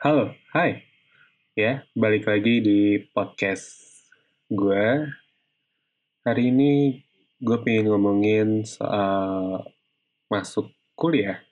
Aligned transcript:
Halo, 0.00 0.32
hai. 0.56 0.80
Ya, 1.52 1.84
balik 1.92 2.24
lagi 2.24 2.64
di 2.64 3.04
podcast 3.12 3.84
gue. 4.48 5.12
Hari 6.24 6.48
ini 6.48 7.04
gue 7.36 7.60
pengen 7.60 7.92
ngomongin 7.92 8.64
soal 8.64 9.60
masuk 10.32 10.72
kuliah. 10.96 11.44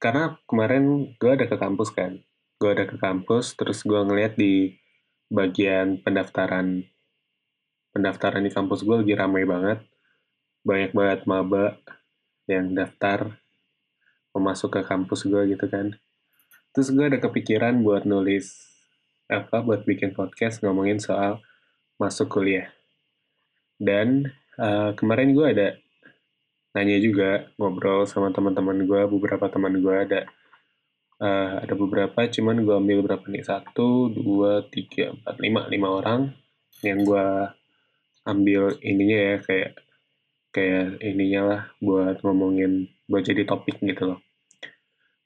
Karena 0.00 0.40
kemarin 0.48 1.12
gue 1.20 1.28
ada 1.28 1.44
ke 1.44 1.60
kampus 1.60 1.92
kan. 1.92 2.16
Gue 2.56 2.72
ada 2.72 2.88
ke 2.88 2.96
kampus, 2.96 3.52
terus 3.60 3.84
gue 3.84 4.00
ngeliat 4.08 4.40
di 4.40 4.72
bagian 5.28 6.00
pendaftaran. 6.00 6.80
Pendaftaran 7.92 8.40
di 8.40 8.56
kampus 8.56 8.88
gue 8.88 9.04
lagi 9.04 9.12
ramai 9.12 9.44
banget. 9.44 9.84
Banyak 10.64 10.96
banget 10.96 11.28
maba 11.28 11.76
yang 12.48 12.72
daftar 12.72 13.36
mau 14.32 14.48
masuk 14.48 14.72
ke 14.72 14.80
kampus 14.80 15.28
gue 15.28 15.52
gitu 15.52 15.68
kan 15.68 15.92
terus 16.76 16.92
gue 16.92 17.08
ada 17.08 17.16
kepikiran 17.16 17.80
buat 17.80 18.04
nulis 18.04 18.52
apa 19.32 19.64
buat 19.64 19.88
bikin 19.88 20.12
podcast 20.12 20.60
ngomongin 20.60 21.00
soal 21.00 21.40
masuk 21.96 22.36
kuliah. 22.36 22.68
Dan 23.80 24.28
uh, 24.60 24.92
kemarin 24.92 25.32
gue 25.32 25.46
ada 25.48 25.68
nanya 26.76 27.00
juga 27.00 27.48
ngobrol 27.56 28.04
sama 28.04 28.28
teman-teman 28.28 28.84
gue 28.84 29.08
beberapa 29.08 29.48
teman 29.48 29.80
gue 29.80 29.96
ada 29.96 30.20
uh, 31.24 31.64
ada 31.64 31.72
beberapa 31.72 32.28
cuman 32.28 32.60
gue 32.60 32.76
ambil 32.76 33.00
berapa 33.08 33.24
nih? 33.24 33.40
Satu 33.40 34.12
dua 34.12 34.68
tiga 34.68 35.16
empat 35.16 35.40
lima 35.40 35.64
lima 35.72 35.88
orang 35.96 36.20
yang 36.84 37.08
gue 37.08 37.26
ambil 38.28 38.76
ininya 38.84 39.16
ya 39.32 39.36
kayak 39.40 39.72
kayak 40.52 41.00
ininya 41.00 41.40
lah 41.40 41.62
buat 41.80 42.20
ngomongin 42.20 42.92
buat 43.08 43.24
jadi 43.24 43.48
topik 43.48 43.80
gitu 43.80 44.12
loh 44.12 44.25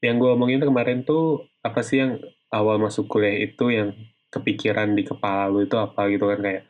yang 0.01 0.17
gue 0.17 0.31
omongin 0.33 0.61
kemarin 0.65 1.05
tuh 1.05 1.49
apa 1.61 1.85
sih 1.85 2.01
yang 2.01 2.17
awal 2.49 2.81
masuk 2.81 3.07
kuliah 3.07 3.37
itu 3.45 3.69
yang 3.69 3.93
kepikiran 4.33 4.97
di 4.97 5.05
kepala 5.05 5.53
lu 5.53 5.65
itu 5.65 5.77
apa 5.77 6.09
gitu 6.09 6.25
kan? 6.29 6.41
Kayak 6.41 6.63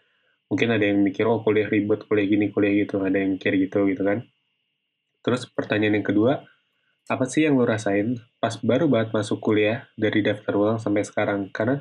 mungkin 0.50 0.68
ada 0.74 0.84
yang 0.84 0.98
mikir 1.00 1.24
oh 1.30 1.40
kuliah 1.46 1.70
ribet 1.70 2.04
kuliah 2.10 2.26
gini 2.26 2.46
kuliah 2.50 2.74
gitu. 2.84 2.98
Ada 2.98 3.16
yang 3.22 3.38
mikir 3.38 3.54
gitu 3.54 3.86
gitu 3.86 4.02
kan? 4.02 4.26
Terus 5.22 5.46
pertanyaan 5.46 6.02
yang 6.02 6.06
kedua 6.06 6.42
apa 7.10 7.26
sih 7.26 7.42
yang 7.42 7.58
lu 7.58 7.66
rasain 7.66 8.22
pas 8.38 8.54
baru 8.62 8.86
banget 8.86 9.10
masuk 9.10 9.42
kuliah 9.42 9.90
dari 9.98 10.22
daftar 10.22 10.54
ulang 10.58 10.78
sampai 10.82 11.06
sekarang? 11.06 11.50
Karena 11.54 11.78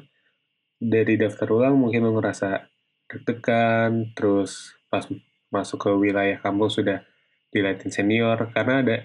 dari 0.80 1.20
daftar 1.20 1.50
ulang 1.50 1.76
mungkin 1.76 2.08
lu 2.08 2.16
ngerasa 2.18 2.70
deg-degan 3.10 4.14
terus 4.14 4.78
pas 4.88 5.04
masuk 5.50 5.82
ke 5.82 5.92
wilayah 5.98 6.38
kampus 6.38 6.80
sudah 6.80 7.02
dilihatin 7.50 7.90
senior 7.90 8.54
karena 8.54 8.86
ada 8.86 8.98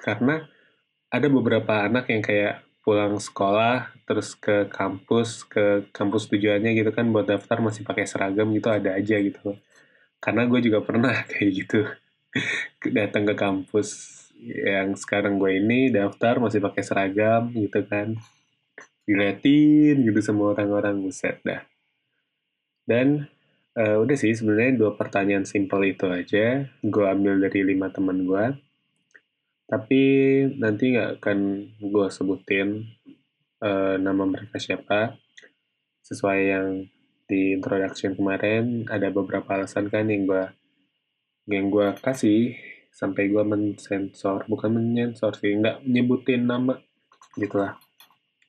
karena 0.00 0.48
ada 1.10 1.26
beberapa 1.30 1.86
anak 1.86 2.10
yang 2.10 2.22
kayak 2.22 2.66
pulang 2.86 3.18
sekolah 3.18 3.90
terus 4.06 4.38
ke 4.38 4.70
kampus 4.70 5.42
ke 5.42 5.90
kampus 5.90 6.30
tujuannya 6.30 6.70
gitu 6.78 6.94
kan 6.94 7.10
buat 7.10 7.26
daftar 7.26 7.58
masih 7.58 7.82
pakai 7.82 8.06
seragam 8.06 8.46
gitu 8.54 8.70
ada 8.70 8.94
aja 8.94 9.18
gitu. 9.18 9.58
Karena 10.22 10.46
gue 10.46 10.60
juga 10.62 10.82
pernah 10.86 11.14
kayak 11.30 11.50
gitu. 11.50 11.82
Datang 12.94 13.26
ke 13.26 13.34
kampus 13.34 13.88
yang 14.38 14.94
sekarang 14.94 15.42
gue 15.42 15.58
ini 15.58 15.90
daftar 15.90 16.38
masih 16.38 16.62
pakai 16.62 16.82
seragam 16.86 17.50
gitu 17.54 17.82
kan. 17.86 18.14
Diliatin 19.02 20.02
gitu 20.06 20.20
semua 20.22 20.54
orang-orang 20.54 21.02
buset 21.02 21.42
dah. 21.42 21.66
Dan 22.86 23.26
uh, 23.74 23.98
udah 23.98 24.14
sih 24.14 24.30
sebenarnya 24.30 24.78
dua 24.78 24.94
pertanyaan 24.94 25.42
simpel 25.42 25.82
itu 25.90 26.06
aja. 26.06 26.70
Gue 26.86 27.06
ambil 27.06 27.42
dari 27.42 27.66
lima 27.66 27.90
teman 27.90 28.22
gue 28.22 28.65
tapi 29.66 30.02
nanti 30.62 30.94
nggak 30.94 31.18
akan 31.18 31.38
gue 31.82 32.06
sebutin 32.10 32.86
uh, 33.62 33.98
nama 33.98 34.22
mereka 34.22 34.62
siapa. 34.62 35.18
Sesuai 36.06 36.40
yang 36.46 36.86
di 37.26 37.58
introduction 37.58 38.14
kemarin, 38.14 38.86
ada 38.86 39.10
beberapa 39.10 39.58
alasan 39.58 39.90
kan 39.90 40.06
yang 40.06 40.30
gue 40.30 40.44
yang 41.50 41.66
gue 41.70 41.94
kasih 41.98 42.54
sampai 42.94 43.28
gue 43.28 43.42
mensensor, 43.42 44.46
bukan 44.46 44.70
mensensor 44.70 45.34
sih, 45.34 45.52
nggak 45.58 45.82
nyebutin 45.82 46.46
nama 46.46 46.78
gitu 47.34 47.58
lah. 47.58 47.76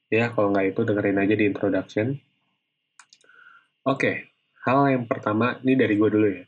Ya, 0.07 0.31
kalau 0.31 0.53
nggak 0.53 0.71
itu 0.71 0.81
dengerin 0.87 1.19
aja 1.19 1.35
di 1.35 1.45
introduction. 1.49 2.07
Oke, 3.83 3.97
okay, 3.97 4.15
hal 4.63 4.87
yang 4.87 5.05
pertama, 5.09 5.59
ini 5.65 5.75
dari 5.75 5.99
gue 5.99 6.09
dulu 6.09 6.27
ya. 6.31 6.45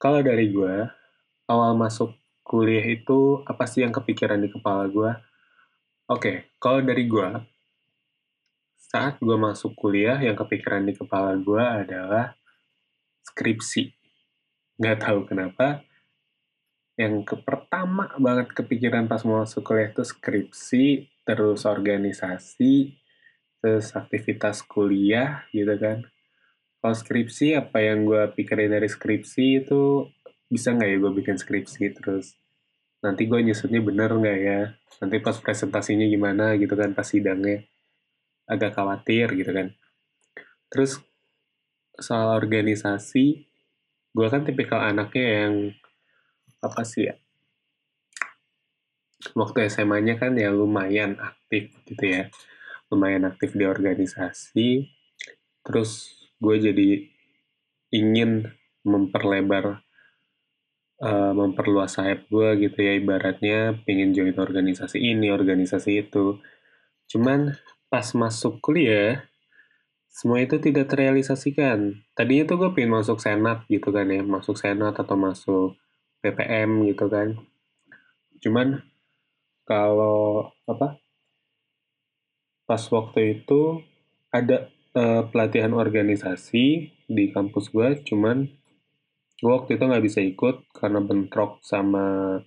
Kalau 0.00 0.18
dari 0.18 0.50
gue, 0.50 0.74
awal 1.46 1.78
masuk 1.78 2.21
kuliah 2.42 2.84
itu 2.84 3.40
apa 3.46 3.64
sih 3.64 3.86
yang 3.86 3.94
kepikiran 3.94 4.42
di 4.42 4.50
kepala 4.50 4.90
gue? 4.90 5.12
Oke, 6.10 6.18
okay, 6.18 6.36
kalau 6.58 6.82
dari 6.82 7.06
gue, 7.08 7.28
saat 8.76 9.16
gue 9.22 9.38
masuk 9.40 9.72
kuliah, 9.72 10.20
yang 10.20 10.36
kepikiran 10.36 10.84
di 10.84 10.92
kepala 10.92 11.32
gue 11.38 11.64
adalah 11.64 12.36
skripsi. 13.24 13.88
Gak 14.76 14.98
tahu 15.08 15.24
kenapa, 15.24 15.80
yang 17.00 17.24
ke 17.24 17.40
pertama 17.40 18.12
banget 18.20 18.52
kepikiran 18.52 19.08
pas 19.08 19.24
mau 19.24 19.40
masuk 19.40 19.64
kuliah 19.64 19.88
itu 19.88 20.04
skripsi, 20.04 21.08
terus 21.24 21.64
organisasi, 21.64 22.92
terus 23.64 23.96
aktivitas 23.96 24.60
kuliah 24.66 25.48
gitu 25.54 25.72
kan. 25.80 26.04
Kalau 26.82 26.96
skripsi, 26.98 27.56
apa 27.56 27.78
yang 27.80 28.04
gue 28.04 28.26
pikirin 28.36 28.74
dari 28.74 28.90
skripsi 28.90 29.64
itu 29.64 30.10
bisa 30.52 30.76
nggak 30.76 30.88
ya 30.92 30.96
gue 31.00 31.12
bikin 31.16 31.36
skripsi 31.40 31.96
terus 31.96 32.36
nanti 33.00 33.24
gue 33.24 33.40
nyusutnya 33.40 33.80
bener 33.80 34.12
nggak 34.12 34.38
ya? 34.44 34.60
Nanti 35.00 35.16
pas 35.24 35.40
presentasinya 35.40 36.04
gimana 36.04 36.54
gitu 36.60 36.76
kan 36.76 36.92
pas 36.92 37.08
sidangnya. 37.08 37.64
Agak 38.44 38.76
khawatir 38.76 39.32
gitu 39.32 39.48
kan. 39.48 39.72
Terus 40.68 41.00
soal 41.96 42.36
organisasi 42.36 43.48
gue 44.12 44.26
kan 44.28 44.44
tipikal 44.44 44.84
anaknya 44.84 45.24
yang 45.24 45.54
apa 46.60 46.84
sih 46.84 47.08
ya? 47.08 47.16
Waktu 49.32 49.72
SMA-nya 49.72 50.20
kan 50.20 50.36
ya 50.36 50.52
lumayan 50.52 51.16
aktif 51.16 51.72
gitu 51.88 52.04
ya. 52.04 52.28
Lumayan 52.92 53.24
aktif 53.24 53.56
di 53.56 53.64
organisasi. 53.64 54.84
Terus 55.64 56.12
gue 56.42 56.56
jadi 56.60 56.90
ingin 57.94 58.50
memperlebar 58.82 59.80
uh, 61.02 61.34
memperluas 61.34 61.98
sayap 61.98 62.30
gue 62.30 62.48
gitu 62.62 62.78
ya 62.78 62.94
ibaratnya 62.96 63.82
pengen 63.82 64.14
join 64.14 64.38
organisasi 64.38 65.02
ini 65.02 65.34
organisasi 65.34 66.06
itu. 66.08 66.38
Cuman 67.10 67.58
pas 67.90 68.06
masuk 68.14 68.62
kuliah 68.62 69.26
semua 70.08 70.38
itu 70.40 70.56
tidak 70.62 70.92
terrealisasikan. 70.92 72.06
Tadinya 72.14 72.44
tuh 72.46 72.56
gue 72.62 72.70
pengen 72.78 73.02
masuk 73.02 73.18
senat 73.18 73.66
gitu 73.66 73.90
kan 73.90 74.06
ya 74.06 74.22
masuk 74.22 74.54
senat 74.54 74.94
atau 74.94 75.16
masuk 75.18 75.74
PPM 76.22 76.86
gitu 76.86 77.10
kan. 77.10 77.34
Cuman 78.38 78.80
kalau 79.66 80.52
apa 80.68 81.02
pas 82.68 82.82
waktu 82.88 83.42
itu 83.42 83.82
ada 84.32 84.70
uh, 84.96 85.28
pelatihan 85.28 85.76
organisasi 85.76 86.92
di 87.08 87.24
kampus 87.32 87.68
gue 87.68 88.00
cuman 88.08 88.48
gue 89.42 89.50
waktu 89.50 89.74
itu 89.74 89.84
nggak 89.90 90.04
bisa 90.06 90.20
ikut 90.22 90.70
karena 90.70 91.02
bentrok 91.02 91.58
sama 91.66 92.38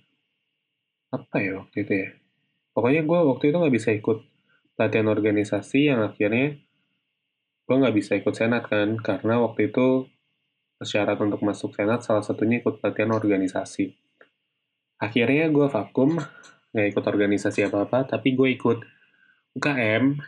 apa 1.12 1.36
ya 1.44 1.60
waktu 1.60 1.76
itu 1.84 1.92
ya? 1.92 2.10
Pokoknya 2.72 3.02
gue 3.04 3.18
waktu 3.36 3.44
itu 3.52 3.56
nggak 3.60 3.74
bisa 3.76 3.90
ikut 3.92 4.18
latihan 4.80 5.08
organisasi 5.12 5.92
yang 5.92 6.00
akhirnya 6.00 6.56
gue 7.68 7.76
nggak 7.76 7.96
bisa 7.96 8.16
ikut 8.16 8.32
senat 8.32 8.64
kan? 8.64 8.96
Karena 8.96 9.44
waktu 9.44 9.68
itu 9.68 10.08
syarat 10.80 11.20
untuk 11.20 11.44
masuk 11.44 11.76
senat 11.76 12.00
salah 12.00 12.24
satunya 12.24 12.64
ikut 12.64 12.80
latihan 12.80 13.12
organisasi. 13.12 13.92
Akhirnya 14.96 15.52
gue 15.52 15.68
vakum 15.68 16.16
nggak 16.72 16.88
ikut 16.92 17.04
organisasi 17.04 17.68
apa 17.68 17.88
apa 17.88 17.98
tapi 18.04 18.36
gue 18.36 18.52
ikut 18.52 18.78
UKM 19.56 20.20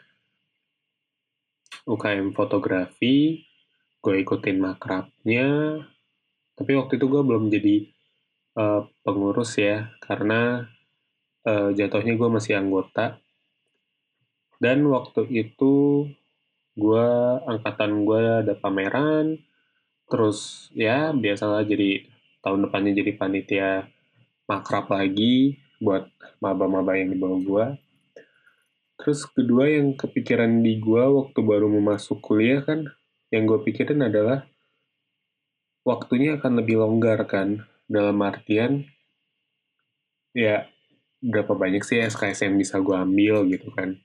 UKM 1.88 2.32
fotografi 2.32 3.44
gue 4.00 4.14
ikutin 4.24 4.56
makrabnya 4.56 5.48
tapi 6.58 6.74
waktu 6.74 6.98
itu 6.98 7.06
gue 7.06 7.22
belum 7.22 7.54
jadi 7.54 7.76
uh, 8.58 8.82
pengurus 9.06 9.54
ya 9.62 9.94
karena 10.02 10.66
uh, 11.46 11.70
jatuhnya 11.70 12.18
gue 12.18 12.28
masih 12.28 12.58
anggota. 12.58 13.22
Dan 14.58 14.82
waktu 14.90 15.30
itu 15.30 16.02
gue 16.74 17.08
angkatan 17.46 18.02
gue 18.02 18.22
ada 18.42 18.54
pameran 18.58 19.38
terus 20.06 20.70
ya 20.74 21.10
biasalah 21.10 21.62
jadi 21.62 22.06
tahun 22.42 22.66
depannya 22.66 22.94
jadi 23.02 23.12
panitia 23.18 23.70
makrab 24.46 24.86
lagi 24.88 25.58
buat 25.82 26.06
maba-maba 26.38 26.94
yang 26.94 27.12
di 27.12 27.18
bawah 27.18 27.40
gue 27.42 27.66
terus 28.98 29.26
kedua 29.26 29.66
yang 29.66 29.94
kepikiran 29.98 30.62
di 30.62 30.78
gue 30.78 31.02
waktu 31.02 31.38
baru 31.42 31.66
mau 31.66 31.94
masuk 31.94 32.22
kuliah 32.22 32.62
kan 32.62 32.86
yang 33.34 33.44
gue 33.44 33.58
pikirin 33.66 34.06
adalah 34.06 34.46
waktunya 35.88 36.36
akan 36.36 36.60
lebih 36.60 36.84
longgar 36.84 37.24
kan 37.24 37.64
dalam 37.88 38.20
artian 38.20 38.84
ya 40.36 40.68
berapa 41.24 41.56
banyak 41.56 41.80
sih 41.80 42.04
SKS 42.04 42.44
yang 42.44 42.60
bisa 42.60 42.76
gue 42.84 42.92
ambil 42.92 43.48
gitu 43.48 43.72
kan 43.72 43.96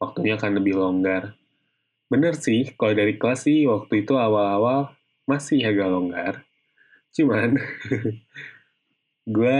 waktunya 0.00 0.40
akan 0.40 0.58
lebih 0.58 0.74
longgar. 0.80 1.36
Bener 2.10 2.34
sih, 2.34 2.74
kalau 2.74 2.96
dari 2.96 3.20
kelas 3.20 3.46
sih 3.46 3.68
waktu 3.68 4.02
itu 4.02 4.16
awal-awal 4.16 4.96
masih 5.28 5.62
agak 5.62 5.86
longgar. 5.92 6.34
Cuman, 7.14 7.60
gue 9.36 9.56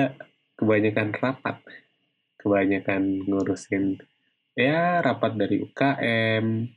kebanyakan 0.59 1.15
rapat. 1.15 1.61
Kebanyakan 2.41 3.29
ngurusin, 3.29 4.01
ya 4.57 5.05
rapat 5.05 5.37
dari 5.37 5.61
UKM, 5.61 6.73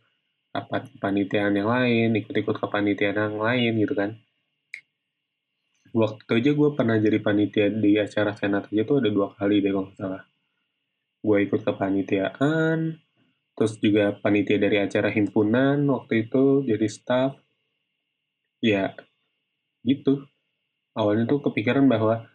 rapat 0.52 0.92
kepanitiaan 0.92 1.56
yang 1.56 1.72
lain, 1.72 2.20
ikut-ikut 2.20 2.60
kepanitiaan 2.60 3.16
yang 3.16 3.40
lain 3.40 3.72
gitu 3.80 3.96
kan. 3.96 4.20
Waktu 5.94 6.42
aja 6.42 6.52
gue 6.58 6.70
pernah 6.74 6.98
jadi 6.98 7.22
panitia 7.22 7.70
di 7.70 8.02
acara 8.02 8.34
senat 8.34 8.66
aja 8.74 8.82
tuh 8.82 8.98
ada 8.98 9.14
dua 9.14 9.30
kali 9.38 9.62
deh 9.62 9.70
kalau 9.70 9.86
nggak 9.86 9.98
salah. 10.02 10.24
Gue 11.22 11.38
ikut 11.46 11.62
kepanitiaan, 11.62 12.98
terus 13.54 13.78
juga 13.78 14.18
panitia 14.18 14.58
dari 14.58 14.82
acara 14.82 15.14
himpunan 15.14 15.86
waktu 15.86 16.26
itu 16.26 16.66
jadi 16.66 16.88
staff. 16.90 17.38
Ya, 18.58 18.98
gitu. 19.86 20.26
Awalnya 20.98 21.30
tuh 21.30 21.46
kepikiran 21.46 21.86
bahwa, 21.86 22.26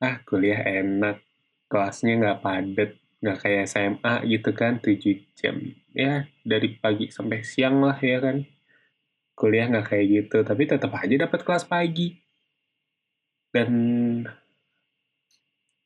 ah 0.00 0.16
kuliah 0.24 0.64
enak, 0.64 1.20
kelasnya 1.68 2.16
nggak 2.16 2.40
padet, 2.40 2.90
nggak 3.20 3.38
kayak 3.44 3.64
SMA 3.68 4.14
gitu 4.24 4.50
kan, 4.56 4.80
7 4.80 5.20
jam. 5.36 5.60
Ya, 5.92 6.32
dari 6.48 6.80
pagi 6.80 7.12
sampai 7.12 7.44
siang 7.44 7.84
lah 7.84 8.00
ya 8.00 8.24
kan. 8.24 8.40
Kuliah 9.36 9.68
nggak 9.68 9.92
kayak 9.92 10.06
gitu, 10.08 10.38
tapi 10.48 10.64
tetap 10.64 10.96
aja 10.96 11.28
dapat 11.28 11.44
kelas 11.44 11.68
pagi. 11.68 12.25
Dan 13.56 13.72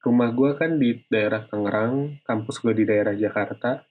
rumah 0.03 0.35
gue 0.35 0.51
kan 0.59 0.75
di 0.75 1.07
daerah 1.07 1.47
Tangerang, 1.47 2.19
kampus 2.27 2.59
gue 2.59 2.75
di 2.75 2.83
daerah 2.83 3.15
Jakarta. 3.15 3.87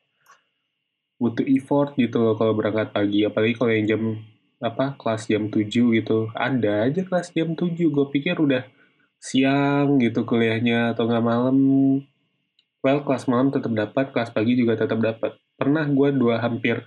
Butuh 1.15 1.47
effort 1.47 1.95
gitu 1.95 2.19
loh 2.19 2.35
kalau 2.35 2.51
berangkat 2.59 2.91
pagi, 2.91 3.23
apalagi 3.23 3.55
kalau 3.55 3.71
yang 3.71 3.87
jam 3.87 4.03
apa 4.59 4.99
kelas 4.99 5.31
jam 5.31 5.47
7 5.47 5.95
gitu. 5.95 6.27
Ada 6.35 6.91
aja 6.91 7.07
kelas 7.07 7.31
jam 7.31 7.55
7, 7.55 7.71
gue 7.87 8.05
pikir 8.11 8.35
udah 8.35 8.67
siang 9.15 9.95
gitu 10.03 10.27
kuliahnya 10.27 10.91
atau 10.91 11.07
nggak 11.07 11.23
malam. 11.23 11.57
Well, 12.83 12.99
kelas 13.07 13.31
malam 13.31 13.55
tetap 13.55 13.71
dapat, 13.71 14.11
kelas 14.11 14.35
pagi 14.35 14.59
juga 14.59 14.75
tetap 14.75 14.99
dapat. 14.99 15.39
Pernah 15.55 15.87
gue 15.87 16.19
dua 16.19 16.43
hampir 16.43 16.83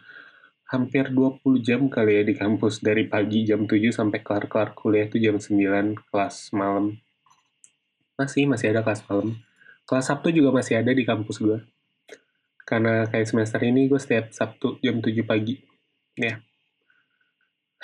hampir 0.72 1.12
20 1.12 1.60
jam 1.60 1.84
kali 1.92 2.16
ya 2.16 2.22
di 2.24 2.32
kampus 2.32 2.80
dari 2.80 3.04
pagi 3.04 3.44
jam 3.44 3.68
7 3.68 3.92
sampai 3.92 4.24
kelar-kelar 4.24 4.72
kuliah 4.72 5.04
itu 5.04 5.20
jam 5.20 5.36
9 5.36 5.52
kelas 6.08 6.56
malam. 6.56 6.96
Masih, 8.16 8.48
masih 8.48 8.72
ada 8.72 8.80
kelas 8.80 9.04
malam. 9.04 9.36
Kelas 9.84 10.08
Sabtu 10.08 10.32
juga 10.32 10.48
masih 10.48 10.80
ada 10.80 10.88
di 10.96 11.04
kampus 11.04 11.36
gue. 11.44 11.60
Karena 12.64 13.04
kayak 13.04 13.28
semester 13.28 13.60
ini 13.60 13.84
gue 13.84 14.00
setiap 14.00 14.32
Sabtu 14.32 14.80
jam 14.80 15.04
7 15.04 15.12
pagi. 15.28 15.60
Ya. 16.16 16.40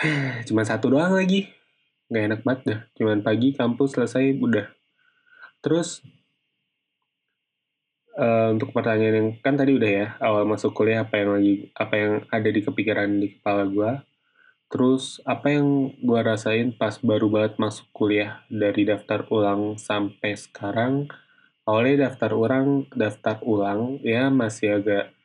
Cuma 0.49 0.64
satu 0.64 0.88
doang 0.88 1.12
lagi. 1.12 1.52
Gak 2.08 2.25
enak 2.25 2.41
banget 2.41 2.61
dah. 2.64 2.81
Cuman 2.96 3.20
pagi 3.20 3.52
kampus 3.52 4.00
selesai 4.00 4.32
udah. 4.41 4.64
Terus 5.61 6.00
uh, 8.19 8.50
untuk 8.50 8.75
pertanyaan 8.75 9.15
yang 9.15 9.29
kan 9.38 9.55
tadi 9.55 9.79
udah 9.79 9.91
ya 9.91 10.06
awal 10.19 10.43
masuk 10.44 10.75
kuliah 10.75 11.06
apa 11.06 11.23
yang 11.23 11.31
lagi 11.38 11.55
apa 11.79 11.94
yang 11.94 12.12
ada 12.29 12.49
di 12.50 12.61
kepikiran 12.61 13.09
di 13.23 13.38
kepala 13.38 13.65
gue 13.70 13.91
Terus 14.69 15.25
apa 15.25 15.49
yang 15.49 15.97
gue 15.97 16.20
rasain 16.20 16.76
pas 16.76 16.93
baru 17.00 17.32
banget 17.32 17.56
masuk 17.56 17.88
kuliah? 17.97 18.44
Dari 18.53 18.85
daftar 18.85 19.25
ulang 19.32 19.81
sampai 19.81 20.37
sekarang, 20.37 21.09
awalnya 21.65 22.09
daftar 22.09 22.37
ulang, 22.37 22.85
daftar 22.93 23.41
ulang 23.49 23.97
ya 24.05 24.29
masih 24.29 24.76
agak 24.76 25.17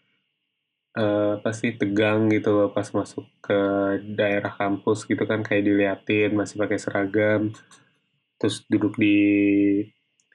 uh, 0.95 1.43
pasti 1.43 1.75
tegang 1.75 2.31
gitu 2.31 2.55
loh 2.55 2.69
pas 2.71 2.87
masuk 2.95 3.27
ke 3.43 3.59
daerah 4.15 4.55
kampus 4.55 5.03
gitu 5.03 5.27
kan 5.27 5.43
kayak 5.43 5.67
diliatin 5.67 6.39
masih 6.39 6.55
pakai 6.63 6.79
seragam, 6.79 7.51
terus 8.39 8.63
duduk 8.71 8.95
di 8.95 9.19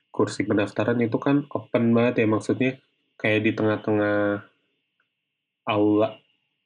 kursi 0.08 0.44
pendaftaran 0.44 0.98
itu 1.00 1.16
kan 1.20 1.46
open 1.52 1.94
banget 1.94 2.24
ya 2.24 2.26
maksudnya 2.26 2.70
kayak 3.20 3.40
di 3.44 3.52
tengah-tengah 3.54 4.46
aula 5.68 6.16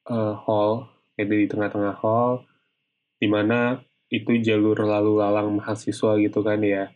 uh, 0.06 0.34
hall 0.46 0.88
kayak 1.16 1.28
di 1.28 1.48
tengah-tengah 1.50 1.94
hall 1.98 2.46
di 3.22 3.30
mana 3.30 3.78
itu 4.12 4.36
jalur 4.44 4.76
lalu 4.76 5.22
lalang 5.24 5.56
mahasiswa 5.56 6.20
gitu 6.20 6.44
kan 6.44 6.60
ya. 6.60 6.92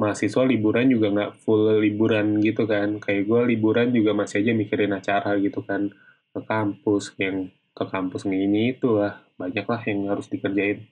Mahasiswa 0.00 0.42
liburan 0.48 0.88
juga 0.90 1.12
nggak 1.12 1.32
full 1.44 1.82
liburan 1.84 2.40
gitu 2.40 2.64
kan. 2.64 2.96
Kayak 2.98 3.28
gue 3.28 3.40
liburan 3.54 3.92
juga 3.92 4.16
masih 4.16 4.40
aja 4.42 4.52
mikirin 4.56 4.96
acara 4.96 5.36
gitu 5.36 5.60
kan. 5.60 5.92
Ke 6.32 6.40
kampus 6.40 7.12
yang 7.20 7.52
ke 7.76 7.84
kampus 7.84 8.24
ini 8.24 8.74
itu 8.74 8.96
lah 8.96 9.20
banyak 9.36 9.66
lah 9.68 9.80
yang 9.84 10.08
harus 10.08 10.26
dikerjain. 10.32 10.88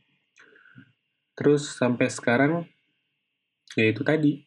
Terus 1.32 1.72
sampai 1.72 2.12
sekarang 2.12 2.68
ya 3.72 3.88
itu 3.88 4.04
tadi 4.04 4.44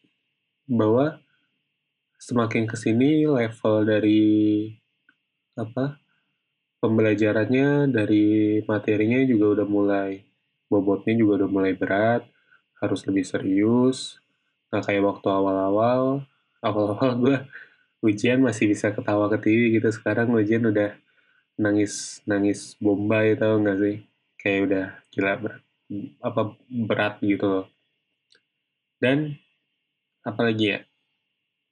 bahwa 0.66 1.22
semakin 2.18 2.66
ke 2.66 2.76
sini 2.78 3.26
level 3.26 3.86
dari 3.86 4.24
apa 5.56 5.98
pembelajarannya 6.82 7.88
dari 7.88 8.60
materinya 8.66 9.24
juga 9.24 9.62
udah 9.62 9.66
mulai 9.66 10.26
bobotnya 10.66 11.14
juga 11.14 11.42
udah 11.44 11.50
mulai 11.50 11.72
berat, 11.78 12.26
harus 12.82 13.06
lebih 13.06 13.24
serius. 13.26 14.18
Nah 14.70 14.82
kayak 14.82 15.02
waktu 15.02 15.28
awal-awal, 15.30 16.26
awal-awal 16.66 17.10
gue 17.22 17.36
ujian 18.04 18.42
masih 18.42 18.70
bisa 18.70 18.92
ketawa 18.92 19.30
ke 19.32 19.38
TV 19.40 19.78
gitu, 19.78 19.88
sekarang 19.94 20.30
ujian 20.34 20.66
udah 20.66 20.94
nangis 21.56 22.20
nangis 22.28 22.76
bombay 22.82 23.38
tau 23.38 23.62
gak 23.62 23.78
sih? 23.80 23.96
Kayak 24.36 24.60
udah 24.66 24.86
gila 25.14 25.32
berat, 25.40 25.62
apa 26.22 26.40
berat 26.70 27.14
gitu 27.22 27.46
loh. 27.46 27.66
Dan 29.00 29.38
apalagi 30.26 30.74
ya, 30.74 30.80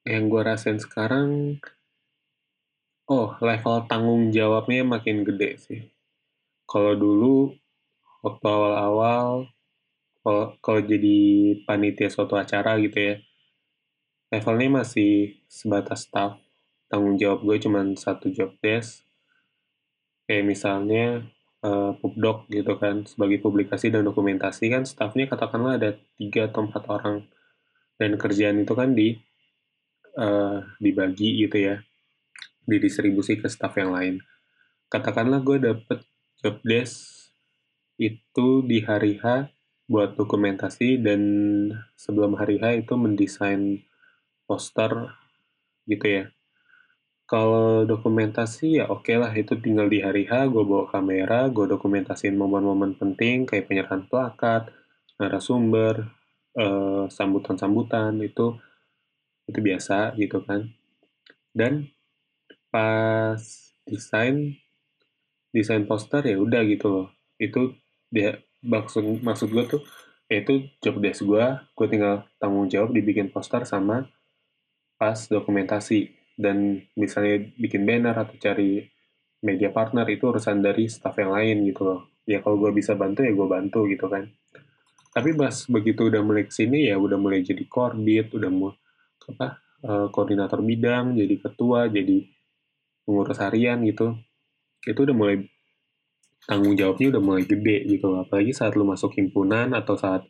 yang 0.06 0.30
gue 0.30 0.42
rasain 0.46 0.78
sekarang 0.78 1.58
Oh, 3.04 3.36
level 3.44 3.84
tanggung 3.84 4.32
jawabnya 4.32 4.80
makin 4.80 5.28
gede 5.28 5.60
sih. 5.60 5.80
Kalau 6.64 6.96
dulu, 6.96 7.52
waktu 8.24 8.46
awal-awal, 8.48 9.52
kalau, 10.24 10.80
jadi 10.80 11.18
panitia 11.68 12.08
suatu 12.08 12.40
acara 12.40 12.80
gitu 12.80 12.96
ya, 12.96 13.14
levelnya 14.32 14.80
masih 14.80 15.36
sebatas 15.52 16.08
staff. 16.08 16.40
Tanggung 16.88 17.20
jawab 17.20 17.44
gue 17.44 17.60
cuma 17.60 17.84
satu 17.92 18.32
job 18.32 18.56
desk. 18.64 19.04
Kayak 20.24 20.48
misalnya, 20.48 21.28
uh, 21.60 21.92
pubdoc 22.00 22.48
gitu 22.48 22.72
kan, 22.80 23.04
sebagai 23.04 23.36
publikasi 23.44 23.92
dan 23.92 24.08
dokumentasi 24.08 24.72
kan 24.72 24.88
staffnya 24.88 25.28
katakanlah 25.28 25.76
ada 25.76 26.00
tiga 26.16 26.48
atau 26.48 26.64
empat 26.64 26.88
orang. 26.88 27.28
Dan 27.94 28.18
kerjaan 28.18 28.62
itu 28.62 28.74
kan 28.74 28.92
di 28.92 29.14
uh, 30.18 30.58
dibagi 30.82 31.46
gitu 31.46 31.58
ya 31.58 31.76
didistribusi 32.64 33.38
ke 33.38 33.46
staff 33.46 33.76
yang 33.76 33.92
lain. 33.92 34.14
Katakanlah 34.88 35.44
gue 35.44 35.58
dapet 35.60 36.00
job 36.40 36.60
desk 36.64 37.28
itu 38.00 38.64
di 38.64 38.82
hari 38.82 39.20
H 39.20 39.48
buat 39.84 40.16
dokumentasi 40.16 41.04
dan 41.04 41.20
sebelum 41.94 42.40
hari 42.40 42.56
H 42.58 42.84
itu 42.84 42.94
mendesain 42.96 43.84
poster 44.48 45.12
gitu 45.84 46.06
ya. 46.08 46.24
Kalau 47.24 47.88
dokumentasi 47.88 48.80
ya 48.80 48.84
oke 48.88 49.08
okay 49.08 49.16
lah 49.16 49.32
itu 49.32 49.56
tinggal 49.60 49.88
di 49.88 50.04
hari 50.04 50.28
H 50.28 50.48
gue 50.48 50.64
bawa 50.64 50.88
kamera, 50.88 51.48
gue 51.48 51.64
dokumentasiin 51.68 52.36
momen-momen 52.36 52.96
penting 52.96 53.48
kayak 53.48 53.68
penyerahan 53.68 54.04
plakat, 54.08 54.68
narasumber, 55.20 56.12
eh, 56.58 57.04
sambutan-sambutan 57.10 58.14
itu 58.22 58.56
itu 59.48 59.58
biasa 59.60 60.16
gitu 60.16 60.40
kan. 60.46 60.70
Dan 61.52 61.88
pas 62.72 63.38
desain 63.86 64.56
desain 65.54 65.84
poster 65.86 66.22
ya 66.26 66.36
udah 66.40 66.62
gitu 66.66 66.86
loh. 66.90 67.08
Itu 67.38 67.76
dia 68.10 68.42
maksud 68.64 69.22
maksud 69.22 69.48
gue 69.54 69.64
tuh 69.68 69.82
ya 70.30 70.40
itu 70.40 70.66
job 70.80 70.96
desk 71.04 71.22
gue 71.28 71.44
gue 71.76 71.86
tinggal 71.92 72.24
tanggung 72.40 72.66
jawab 72.72 72.90
dibikin 72.96 73.30
poster 73.30 73.62
sama 73.68 74.08
pas 74.98 75.18
dokumentasi. 75.28 76.14
Dan 76.34 76.82
misalnya 76.98 77.46
bikin 77.54 77.86
banner 77.86 78.16
atau 78.18 78.34
cari 78.42 78.82
media 79.44 79.70
partner 79.70 80.08
itu 80.10 80.26
urusan 80.26 80.64
dari 80.64 80.90
staff 80.90 81.14
yang 81.20 81.30
lain 81.30 81.62
gitu 81.70 81.82
loh. 81.86 82.00
Ya 82.26 82.40
kalau 82.42 82.56
gue 82.58 82.72
bisa 82.74 82.96
bantu 82.96 83.22
ya 83.22 83.30
gue 83.36 83.46
bantu 83.46 83.86
gitu 83.86 84.08
kan 84.08 84.32
tapi 85.14 85.30
pas 85.38 85.54
begitu 85.70 86.10
udah 86.10 86.26
mulai 86.26 86.42
ke 86.42 86.50
sini 86.50 86.90
ya 86.90 86.98
udah 86.98 87.14
mulai 87.14 87.46
jadi 87.46 87.62
korbit 87.70 88.34
udah 88.34 88.50
mau 88.50 88.74
apa 89.30 89.62
uh, 89.86 90.06
koordinator 90.10 90.58
bidang 90.58 91.14
jadi 91.14 91.34
ketua 91.38 91.86
jadi 91.86 92.26
pengurus 93.06 93.38
harian 93.38 93.78
gitu. 93.86 94.18
Itu 94.82 95.06
udah 95.06 95.16
mulai 95.16 95.46
tanggung 96.44 96.74
jawabnya 96.74 97.14
udah 97.16 97.22
mulai 97.22 97.44
gede 97.46 97.88
gitu 97.88 98.20
apalagi 98.20 98.52
saat 98.52 98.76
lu 98.76 98.84
masuk 98.84 99.16
himpunan 99.16 99.72
atau 99.72 99.96
saat 99.96 100.28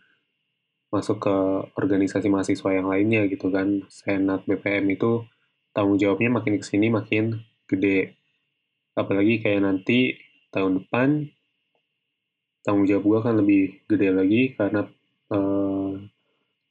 masuk 0.95 1.19
ke 1.27 1.37
organisasi 1.75 2.31
mahasiswa 2.31 2.71
yang 2.71 2.87
lainnya 2.93 3.25
gitu 3.33 3.49
kan. 3.49 3.83
Senat 3.89 4.45
BPM 4.45 4.85
itu 4.93 5.25
tanggung 5.73 5.97
jawabnya 5.97 6.29
makin 6.29 6.61
ke 6.61 6.65
sini 6.67 6.93
makin 6.93 7.41
gede. 7.67 8.21
Apalagi 8.95 9.43
kayak 9.43 9.65
nanti 9.65 10.15
tahun 10.55 10.85
depan 10.85 11.35
tanggung 12.65 12.89
jawab 12.89 13.05
gue 13.05 13.19
kan 13.21 13.35
lebih 13.37 13.63
gede 13.85 14.09
lagi 14.11 14.43
karena 14.57 14.89
uh, 15.29 15.93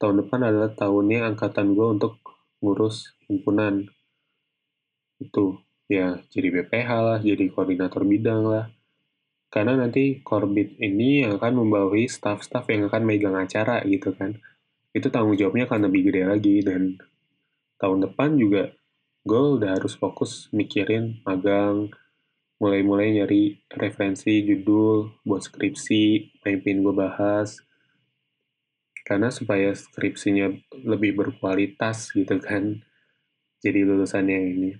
tahun 0.02 0.16
depan 0.26 0.40
adalah 0.42 0.70
tahunnya 0.74 1.32
angkatan 1.32 1.72
gue 1.72 1.86
untuk 1.86 2.18
ngurus 2.58 3.14
himpunan. 3.30 3.86
Itu 5.22 5.62
ya 5.86 6.18
jadi 6.34 6.50
BPH 6.50 6.90
lah 6.90 7.18
jadi 7.22 7.46
koordinator 7.54 8.02
bidang 8.02 8.42
lah. 8.44 8.66
Karena 9.54 9.78
nanti 9.78 10.18
korbit 10.26 10.74
ini 10.82 11.22
akan 11.22 11.62
membawahi 11.62 12.10
staff-staff 12.10 12.66
yang 12.74 12.90
akan 12.90 13.02
megang 13.06 13.38
acara 13.38 13.86
gitu 13.86 14.10
kan. 14.10 14.34
Itu 14.90 15.14
tanggung 15.14 15.38
jawabnya 15.38 15.70
akan 15.70 15.86
lebih 15.86 16.10
gede 16.10 16.22
lagi 16.26 16.56
dan 16.66 16.98
tahun 17.78 18.10
depan 18.10 18.34
juga 18.34 18.74
gue 19.24 19.42
udah 19.56 19.78
harus 19.78 19.94
fokus 19.96 20.50
mikirin 20.50 21.22
magang 21.22 21.94
mulai-mulai 22.58 23.14
nyari 23.16 23.58
referensi 23.74 24.44
judul 24.46 25.22
buat 25.26 25.42
skripsi 25.42 26.36
pengen 26.42 26.86
gue 26.86 26.94
bahas 26.94 27.60
karena 29.04 29.28
supaya 29.28 29.74
skripsinya 29.76 30.48
lebih 30.86 31.18
berkualitas 31.18 32.14
gitu 32.14 32.40
kan 32.40 32.80
jadi 33.60 33.84
lulusannya 33.84 34.38
ini 34.54 34.72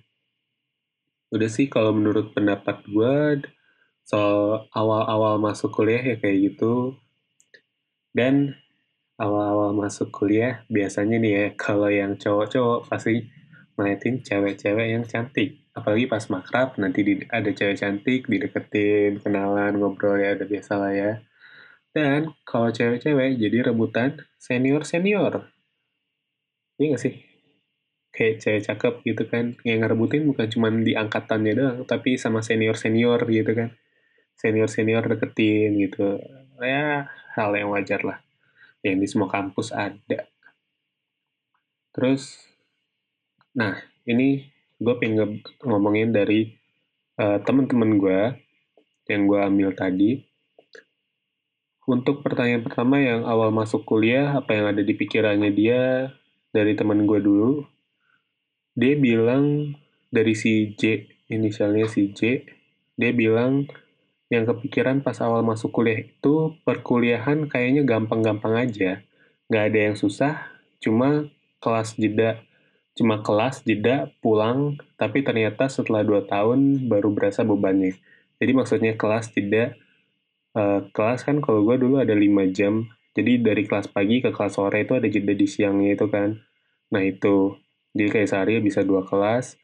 udah 1.35 1.49
sih 1.51 1.67
kalau 1.67 1.91
menurut 1.91 2.31
pendapat 2.31 2.79
gue 2.87 3.43
soal 4.05 4.69
awal-awal 4.69 5.41
masuk 5.41 5.73
kuliah 5.73 5.99
ya 5.99 6.15
kayak 6.21 6.53
gitu. 6.53 6.93
Dan 8.13 8.53
awal-awal 9.17 9.73
masuk 9.73 10.13
kuliah 10.13 10.61
biasanya 10.69 11.17
nih 11.17 11.33
ya, 11.33 11.45
kalau 11.57 11.89
yang 11.89 12.15
cowok-cowok 12.15 12.87
pasti 12.87 13.25
ngeliatin 13.75 14.23
cewek-cewek 14.23 14.87
yang 14.95 15.03
cantik. 15.07 15.67
Apalagi 15.75 16.07
pas 16.07 16.23
makrab, 16.31 16.79
nanti 16.79 17.03
ada 17.27 17.49
cewek 17.51 17.77
cantik, 17.79 18.27
dideketin, 18.31 19.19
kenalan, 19.19 19.75
ngobrol 19.79 20.15
ya, 20.19 20.35
ada 20.35 20.47
biasa 20.47 20.73
lah 20.79 20.93
ya. 20.95 21.11
Dan 21.91 22.31
kalau 22.47 22.71
cewek-cewek 22.71 23.39
jadi 23.39 23.71
rebutan 23.71 24.19
senior-senior. 24.39 25.51
Iya 26.75 26.95
gak 26.95 27.01
sih? 27.03 27.15
Kayak 28.11 28.35
cewek 28.43 28.61
cakep 28.67 28.93
gitu 29.03 29.23
kan. 29.27 29.45
Yang 29.63 29.77
ngerebutin 29.83 30.23
bukan 30.27 30.47
cuma 30.51 30.67
di 30.71 30.95
angkatannya 30.95 31.53
doang, 31.55 31.77
tapi 31.87 32.19
sama 32.19 32.43
senior-senior 32.43 33.19
gitu 33.27 33.51
kan 33.55 33.75
senior-senior 34.39 35.03
deketin 35.07 35.79
gitu. 35.79 36.19
Ya, 36.59 37.09
hal 37.35 37.51
yang 37.55 37.71
wajar 37.71 38.03
lah. 38.03 38.19
Yang 38.83 38.95
di 39.01 39.07
semua 39.07 39.29
kampus 39.31 39.71
ada. 39.71 40.27
Terus, 41.95 42.43
nah, 43.55 43.79
ini 44.05 44.45
gue 44.77 44.95
pengen 44.99 45.39
ngomongin 45.63 46.11
dari 46.11 46.51
uh, 47.17 47.39
teman-teman 47.41 47.95
gue 47.95 48.21
yang 49.09 49.21
gue 49.25 49.39
ambil 49.39 49.69
tadi. 49.73 50.21
Untuk 51.85 52.25
pertanyaan 52.25 52.65
pertama 52.65 52.97
yang 52.97 53.23
awal 53.29 53.53
masuk 53.53 53.85
kuliah, 53.85 54.33
apa 54.33 54.57
yang 54.57 54.65
ada 54.73 54.81
di 54.81 54.93
pikirannya 54.97 55.53
dia 55.53 56.09
dari 56.49 56.73
teman 56.73 57.05
gue 57.05 57.19
dulu, 57.21 57.61
dia 58.73 58.97
bilang 58.97 59.77
dari 60.09 60.33
si 60.33 60.73
J, 60.73 61.05
inisialnya 61.29 61.85
si 61.85 62.09
J, 62.09 62.41
dia 62.97 63.11
bilang 63.13 63.69
yang 64.33 64.49
kepikiran 64.49 65.05
pas 65.05 65.21
awal 65.21 65.45
masuk 65.45 65.69
kuliah 65.69 66.01
itu 66.01 66.57
perkuliahan 66.65 67.45
kayaknya 67.45 67.85
gampang-gampang 67.85 68.57
aja. 68.57 69.05
Nggak 69.45 69.63
ada 69.69 69.79
yang 69.91 69.95
susah, 69.95 70.33
cuma 70.81 71.29
kelas 71.61 71.93
jeda, 72.01 72.41
cuma 72.95 73.19
kelas 73.19 73.61
jeda 73.67 74.07
pulang, 74.23 74.79
tapi 74.95 75.19
ternyata 75.21 75.67
setelah 75.67 76.01
dua 76.01 76.23
tahun 76.23 76.87
baru 76.87 77.11
berasa 77.11 77.43
bebannya. 77.43 77.99
Jadi 78.39 78.51
maksudnya 78.55 78.95
kelas 78.95 79.35
jeda, 79.35 79.75
uh, 80.55 80.87
kelas 80.95 81.27
kan 81.27 81.43
kalau 81.43 81.67
gue 81.67 81.75
dulu 81.75 81.99
ada 81.99 82.15
5 82.15 82.55
jam, 82.55 82.87
jadi 83.15 83.39
dari 83.39 83.67
kelas 83.67 83.91
pagi 83.91 84.23
ke 84.23 84.31
kelas 84.31 84.59
sore 84.59 84.87
itu 84.87 84.95
ada 84.95 85.07
jeda 85.07 85.35
di 85.35 85.47
siangnya 85.47 85.95
itu 85.95 86.07
kan. 86.07 86.39
Nah 86.91 87.03
itu, 87.03 87.59
jadi 87.91 88.11
kayak 88.11 88.29
sehari 88.31 88.59
bisa 88.63 88.83
dua 88.83 89.03
kelas, 89.03 89.59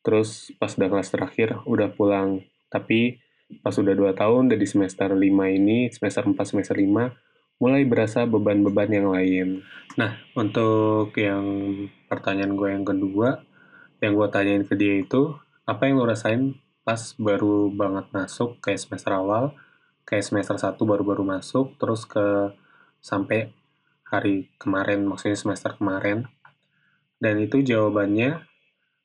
terus 0.00 0.52
pas 0.56 0.72
udah 0.72 0.88
kelas 0.92 1.08
terakhir 1.12 1.48
udah 1.68 1.92
pulang. 1.92 2.44
Tapi 2.72 3.20
pas 3.60 3.76
udah 3.76 3.92
2 3.92 4.16
tahun 4.16 4.48
dari 4.48 4.64
semester 4.64 5.12
5 5.12 5.20
ini, 5.28 5.92
semester 5.92 6.24
4, 6.24 6.36
semester 6.40 6.76
5, 6.80 7.12
mulai 7.62 7.86
berasa 7.86 8.26
beban-beban 8.26 8.90
yang 8.90 9.14
lain. 9.14 9.62
Nah, 9.94 10.18
untuk 10.34 11.14
yang 11.14 11.46
pertanyaan 12.10 12.58
gue 12.58 12.68
yang 12.74 12.82
kedua, 12.82 13.38
yang 14.02 14.18
gue 14.18 14.28
tanyain 14.34 14.66
ke 14.66 14.74
dia 14.74 14.98
itu, 14.98 15.38
apa 15.62 15.86
yang 15.86 16.02
lo 16.02 16.10
rasain 16.10 16.58
pas 16.82 16.98
baru 17.14 17.70
banget 17.70 18.10
masuk 18.10 18.58
kayak 18.58 18.82
semester 18.82 19.14
awal, 19.14 19.54
kayak 20.02 20.26
semester 20.26 20.58
1 20.58 20.74
baru-baru 20.82 21.22
masuk, 21.22 21.78
terus 21.78 22.02
ke 22.02 22.50
sampai 22.98 23.54
hari 24.10 24.50
kemarin, 24.58 25.06
maksudnya 25.06 25.38
semester 25.38 25.78
kemarin. 25.78 26.26
Dan 27.22 27.38
itu 27.38 27.62
jawabannya 27.62 28.42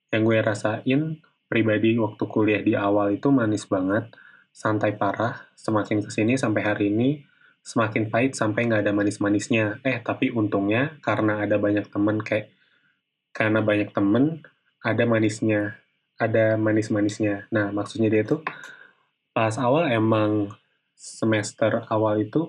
yang 0.09 0.21
gue 0.25 0.37
rasain 0.41 1.21
pribadi 1.45 1.93
waktu 2.01 2.23
kuliah 2.25 2.65
di 2.65 2.73
awal 2.73 3.13
itu 3.13 3.29
manis 3.29 3.69
banget 3.69 4.09
santai 4.49 4.97
parah, 4.97 5.45
semakin 5.53 6.01
ke 6.01 6.09
sini 6.09 6.33
sampai 6.33 6.65
hari 6.65 6.89
ini, 6.89 7.21
semakin 7.67 8.07
pahit 8.07 8.31
sampai 8.39 8.71
nggak 8.71 8.87
ada 8.87 8.95
manis-manisnya. 8.95 9.83
Eh, 9.83 9.99
tapi 9.99 10.31
untungnya 10.31 10.95
karena 11.03 11.43
ada 11.43 11.59
banyak 11.59 11.91
temen 11.91 12.23
kayak, 12.23 12.47
karena 13.35 13.59
banyak 13.59 13.91
temen, 13.91 14.47
ada 14.79 15.03
manisnya, 15.03 15.75
ada 16.15 16.55
manis-manisnya. 16.55 17.51
Nah, 17.51 17.75
maksudnya 17.75 18.07
dia 18.07 18.23
tuh, 18.23 18.39
pas 19.35 19.51
awal 19.59 19.91
emang 19.91 20.47
semester 20.95 21.83
awal 21.91 22.23
itu, 22.23 22.47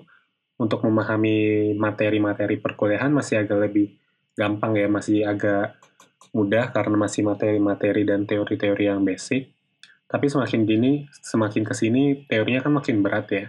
untuk 0.59 0.83
memahami 0.87 1.71
materi-materi 1.75 2.59
perkuliahan 2.59 3.11
masih 3.11 3.43
agak 3.43 3.59
lebih 3.67 3.95
gampang 4.39 4.79
ya, 4.79 4.87
masih 4.87 5.27
agak 5.27 5.75
mudah 6.31 6.71
karena 6.71 6.95
masih 6.95 7.27
materi-materi 7.27 8.07
dan 8.07 8.23
teori-teori 8.23 8.87
yang 8.87 9.03
basic. 9.03 9.51
Tapi 10.07 10.25
semakin 10.31 10.63
gini, 10.63 10.91
semakin 11.11 11.63
ke 11.67 11.73
sini 11.75 12.03
teorinya 12.27 12.63
kan 12.63 12.73
makin 12.75 13.03
berat 13.03 13.27
ya. 13.29 13.45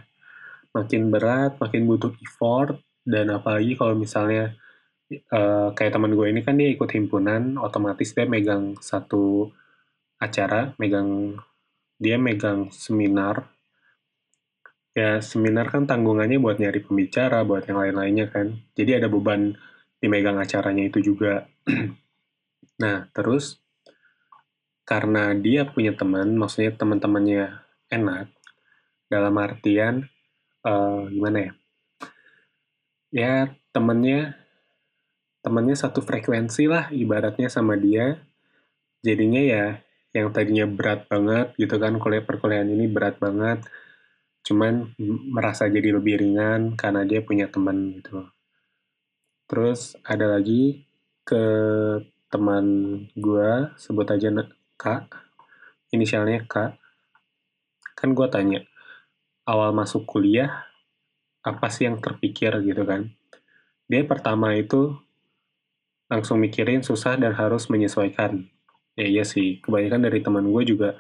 Makin 0.71 1.11
berat, 1.11 1.59
makin 1.59 1.83
butuh 1.87 2.15
effort, 2.23 2.79
dan 3.03 3.33
apalagi 3.35 3.75
kalau 3.75 3.99
misalnya 3.99 4.55
uh, 5.35 5.75
kayak 5.75 5.93
teman 5.97 6.15
gue 6.15 6.27
ini 6.31 6.41
kan 6.47 6.55
dia 6.55 6.71
ikut 6.71 6.91
himpunan, 6.95 7.59
otomatis 7.59 8.15
dia 8.15 8.27
megang 8.29 8.79
satu 8.79 9.51
acara, 10.23 10.77
megang 10.79 11.41
dia 11.99 12.17
megang 12.17 12.71
seminar. 12.71 13.51
Ya 14.95 15.23
seminar 15.23 15.71
kan 15.71 15.87
tanggungannya 15.87 16.39
buat 16.43 16.59
nyari 16.59 16.83
pembicara, 16.83 17.47
buat 17.47 17.67
yang 17.67 17.79
lain-lainnya 17.79 18.27
kan. 18.31 18.59
Jadi 18.75 18.99
ada 19.03 19.07
beban 19.07 19.55
di 20.01 20.07
megang 20.07 20.39
acaranya 20.39 20.87
itu 20.87 20.99
juga. 21.03 21.47
nah, 22.83 23.07
terus 23.15 23.59
karena 24.83 25.31
dia 25.39 25.71
punya 25.71 25.95
teman, 25.95 26.35
maksudnya 26.35 26.75
teman-temannya 26.75 27.63
enak, 27.95 28.27
dalam 29.07 29.35
artian 29.39 30.11
uh, 30.65 31.07
gimana 31.11 31.39
ya? 31.39 31.53
Ya 33.11 33.35
temennya 33.75 34.39
temennya 35.41 35.77
satu 35.77 36.05
frekuensi 36.05 36.69
lah 36.69 36.89
ibaratnya 36.93 37.49
sama 37.51 37.75
dia. 37.75 38.23
Jadinya 39.01 39.41
ya 39.41 39.67
yang 40.11 40.35
tadinya 40.35 40.67
berat 40.67 41.07
banget 41.07 41.55
gitu 41.57 41.79
kan 41.79 41.97
kuliah 41.97 42.23
perkuliahan 42.23 42.71
ini 42.71 42.87
berat 42.91 43.19
banget. 43.19 43.65
Cuman 44.45 44.97
merasa 45.31 45.69
jadi 45.69 45.97
lebih 45.97 46.21
ringan 46.21 46.75
karena 46.75 47.05
dia 47.05 47.21
punya 47.21 47.49
teman 47.49 48.01
gitu. 48.01 48.29
Terus 49.51 49.99
ada 50.07 50.39
lagi 50.39 50.87
ke 51.27 51.45
teman 52.31 52.67
gue 53.19 53.51
sebut 53.75 54.07
aja 54.07 54.31
K, 54.79 54.85
inisialnya 55.91 56.47
K, 56.47 56.79
kan 57.99 58.09
gue 58.15 58.27
tanya, 58.31 58.63
awal 59.51 59.75
masuk 59.75 60.07
kuliah, 60.07 60.71
apa 61.43 61.67
sih 61.75 61.91
yang 61.91 61.99
terpikir 61.99 62.55
gitu 62.63 62.87
kan. 62.87 63.11
Dia 63.91 64.07
pertama 64.07 64.55
itu 64.55 64.95
langsung 66.07 66.39
mikirin 66.39 66.87
susah 66.87 67.19
dan 67.19 67.35
harus 67.35 67.67
menyesuaikan. 67.67 68.47
Ya 68.95 69.07
iya 69.11 69.25
sih, 69.27 69.59
kebanyakan 69.59 70.07
dari 70.07 70.19
teman 70.23 70.47
gue 70.47 70.63
juga 70.63 70.91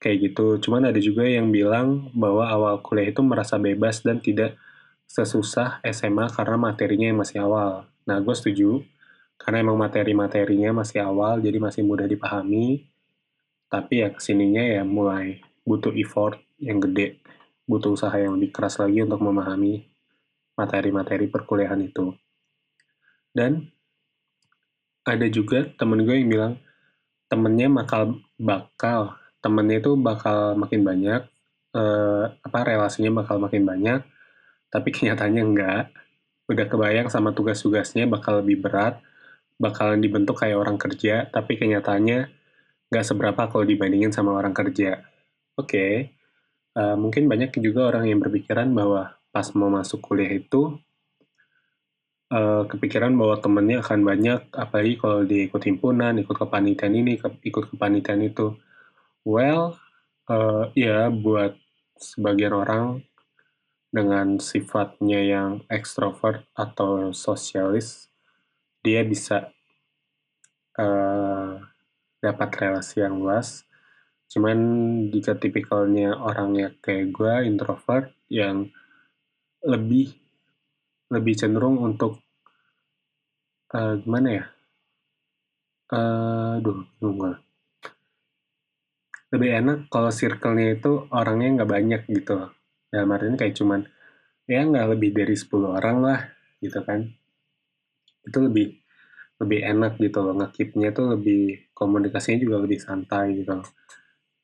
kayak 0.00 0.32
gitu. 0.32 0.56
Cuman 0.64 0.88
ada 0.88 1.00
juga 1.04 1.28
yang 1.28 1.52
bilang 1.52 2.08
bahwa 2.16 2.48
awal 2.48 2.74
kuliah 2.80 3.12
itu 3.12 3.20
merasa 3.20 3.60
bebas 3.60 4.00
dan 4.00 4.24
tidak 4.24 4.56
sesusah 5.04 5.84
SMA 5.92 6.32
karena 6.32 6.56
materinya 6.56 7.06
yang 7.12 7.20
masih 7.20 7.44
awal. 7.44 7.84
Nah, 8.08 8.16
gue 8.24 8.32
setuju. 8.32 8.80
Karena 9.36 9.60
emang 9.60 9.76
materi-materinya 9.76 10.80
masih 10.80 11.02
awal, 11.02 11.42
jadi 11.42 11.58
masih 11.58 11.82
mudah 11.82 12.06
dipahami 12.06 12.92
tapi 13.72 14.04
ya 14.04 14.12
ke 14.12 14.20
sininya 14.20 14.60
ya 14.60 14.84
mulai 14.84 15.40
butuh 15.64 15.96
effort 15.96 16.36
yang 16.60 16.76
gede, 16.76 17.21
butuh 17.66 17.94
usaha 17.94 18.14
yang 18.18 18.36
lebih 18.36 18.50
keras 18.50 18.78
lagi 18.82 19.02
untuk 19.02 19.22
memahami 19.22 19.86
materi-materi 20.58 21.30
perkuliahan 21.30 21.80
itu. 21.80 22.12
Dan 23.32 23.64
ada 25.02 25.26
juga 25.26 25.66
temen 25.74 26.04
gue 26.04 26.14
yang 26.14 26.30
bilang 26.30 26.54
temennya 27.26 27.68
bakal 27.72 28.20
bakal 28.36 29.16
temennya 29.42 29.82
itu 29.82 29.98
bakal 29.98 30.54
makin 30.54 30.86
banyak, 30.86 31.22
uh, 31.74 32.24
apa 32.30 32.58
relasinya 32.62 33.10
bakal 33.24 33.42
makin 33.42 33.66
banyak, 33.66 34.00
tapi 34.70 34.88
kenyataannya 34.94 35.42
enggak. 35.42 35.84
Udah 36.46 36.66
kebayang 36.68 37.08
sama 37.08 37.32
tugas-tugasnya 37.32 38.06
bakal 38.06 38.44
lebih 38.44 38.62
berat, 38.62 39.00
bakalan 39.56 39.98
dibentuk 39.98 40.38
kayak 40.38 40.58
orang 40.60 40.76
kerja, 40.78 41.26
tapi 41.32 41.58
kenyataannya 41.58 42.30
nggak 42.92 43.06
seberapa 43.06 43.48
kalau 43.48 43.64
dibandingin 43.64 44.12
sama 44.12 44.36
orang 44.36 44.52
kerja. 44.52 45.02
Oke, 45.56 45.66
okay. 45.66 45.94
Uh, 46.76 46.96
mungkin 46.96 47.28
banyak 47.28 47.56
juga 47.60 47.92
orang 47.92 48.08
yang 48.08 48.20
berpikiran 48.20 48.68
bahwa 48.72 49.16
pas 49.32 49.48
mau 49.56 49.72
masuk 49.72 50.04
kuliah 50.04 50.36
itu 50.36 50.76
uh, 52.32 52.64
kepikiran 52.64 53.12
bahwa 53.12 53.36
temennya 53.38 53.84
akan 53.84 54.00
banyak, 54.02 54.40
apalagi 54.56 54.94
kalau 54.96 55.20
diikut 55.22 55.62
himpunan, 55.68 56.16
ikut 56.16 56.36
kepanitiaan 56.36 56.96
ini, 56.96 57.20
ke, 57.20 57.28
ikut 57.44 57.68
kepanitiaan 57.76 58.24
itu. 58.24 58.56
Well, 59.22 59.76
uh, 60.26 60.72
ya 60.72 61.12
buat 61.12 61.54
sebagian 62.00 62.56
orang 62.56 63.04
dengan 63.92 64.40
sifatnya 64.40 65.20
yang 65.20 65.50
ekstrovert 65.68 66.48
atau 66.56 67.12
sosialis, 67.12 68.08
dia 68.80 69.04
bisa 69.04 69.52
uh, 70.80 71.60
dapat 72.24 72.48
relasi 72.56 73.04
yang 73.04 73.20
luas. 73.20 73.68
Cuman 74.32 74.58
jika 75.12 75.36
tipikalnya 75.36 76.16
orangnya 76.16 76.72
kayak 76.80 77.12
gue, 77.12 77.34
introvert, 77.44 78.16
yang 78.32 78.72
lebih 79.60 80.16
lebih 81.12 81.36
cenderung 81.36 81.76
untuk 81.84 82.24
uh, 83.76 84.00
gimana 84.00 84.28
ya? 84.32 84.44
Uh, 85.92 86.56
duh, 86.64 86.80
nunggu. 87.04 87.36
Lebih 89.36 89.50
enak 89.60 89.78
kalau 89.92 90.08
circle-nya 90.08 90.80
itu 90.80 91.04
orangnya 91.12 91.60
nggak 91.60 91.70
banyak 91.70 92.02
gitu. 92.08 92.48
Dalam 92.88 93.12
artinya 93.12 93.36
kayak 93.36 93.56
cuman 93.60 93.84
ya 94.48 94.64
nggak 94.64 94.96
lebih 94.96 95.12
dari 95.12 95.36
10 95.36 95.76
orang 95.76 95.96
lah 96.00 96.20
gitu 96.64 96.80
kan. 96.80 97.04
Itu 98.24 98.48
lebih 98.48 98.80
lebih 99.44 99.60
enak 99.60 100.00
gitu 100.00 100.24
loh. 100.24 100.40
Ngekipnya 100.40 100.96
tuh 100.96 101.20
lebih 101.20 101.68
komunikasinya 101.76 102.40
juga 102.40 102.56
lebih 102.64 102.80
santai 102.80 103.36
gitu. 103.36 103.60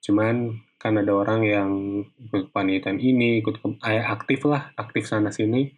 Cuman 0.02 0.58
kan 0.78 0.94
ada 0.94 1.10
orang 1.10 1.42
yang 1.42 1.70
ikut 2.22 2.54
panitian 2.54 3.02
ini, 3.02 3.42
ikut 3.42 3.58
eh, 3.82 4.04
aktif 4.04 4.46
lah, 4.46 4.70
aktif 4.78 5.10
sana 5.10 5.34
sini, 5.34 5.74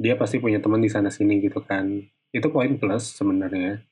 dia 0.00 0.16
pasti 0.16 0.40
punya 0.40 0.58
teman 0.58 0.80
di 0.80 0.88
sana 0.88 1.12
sini 1.12 1.38
gitu 1.38 1.60
kan. 1.60 2.00
Itu 2.32 2.48
poin 2.48 2.80
plus 2.80 3.12
sebenarnya. 3.12 3.84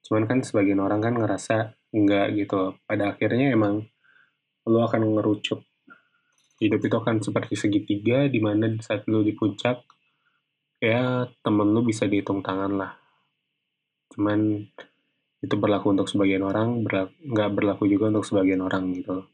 Cuman 0.00 0.24
kan 0.24 0.38
sebagian 0.40 0.80
orang 0.80 1.04
kan 1.04 1.14
ngerasa 1.14 1.76
enggak 1.92 2.32
gitu. 2.34 2.80
Pada 2.88 3.12
akhirnya 3.12 3.52
emang 3.52 3.84
lo 4.66 4.80
akan 4.82 5.16
ngerucut. 5.16 5.60
Hidup 6.56 6.80
itu 6.80 6.96
akan 6.96 7.20
seperti 7.20 7.54
segitiga, 7.54 8.24
di 8.32 8.40
mana 8.40 8.80
saat 8.80 9.04
lo 9.12 9.20
di 9.20 9.36
puncak, 9.36 9.84
ya 10.80 11.28
temen 11.44 11.68
lo 11.76 11.84
bisa 11.84 12.08
dihitung 12.08 12.40
tangan 12.40 12.72
lah. 12.80 12.92
Cuman 14.08 14.64
itu 15.46 15.54
berlaku 15.54 15.94
untuk 15.94 16.10
sebagian 16.10 16.42
orang, 16.42 16.82
nggak 16.82 17.50
berlaku 17.54 17.86
juga 17.86 18.10
untuk 18.10 18.26
sebagian 18.26 18.66
orang 18.66 18.90
gitu. 18.98 19.30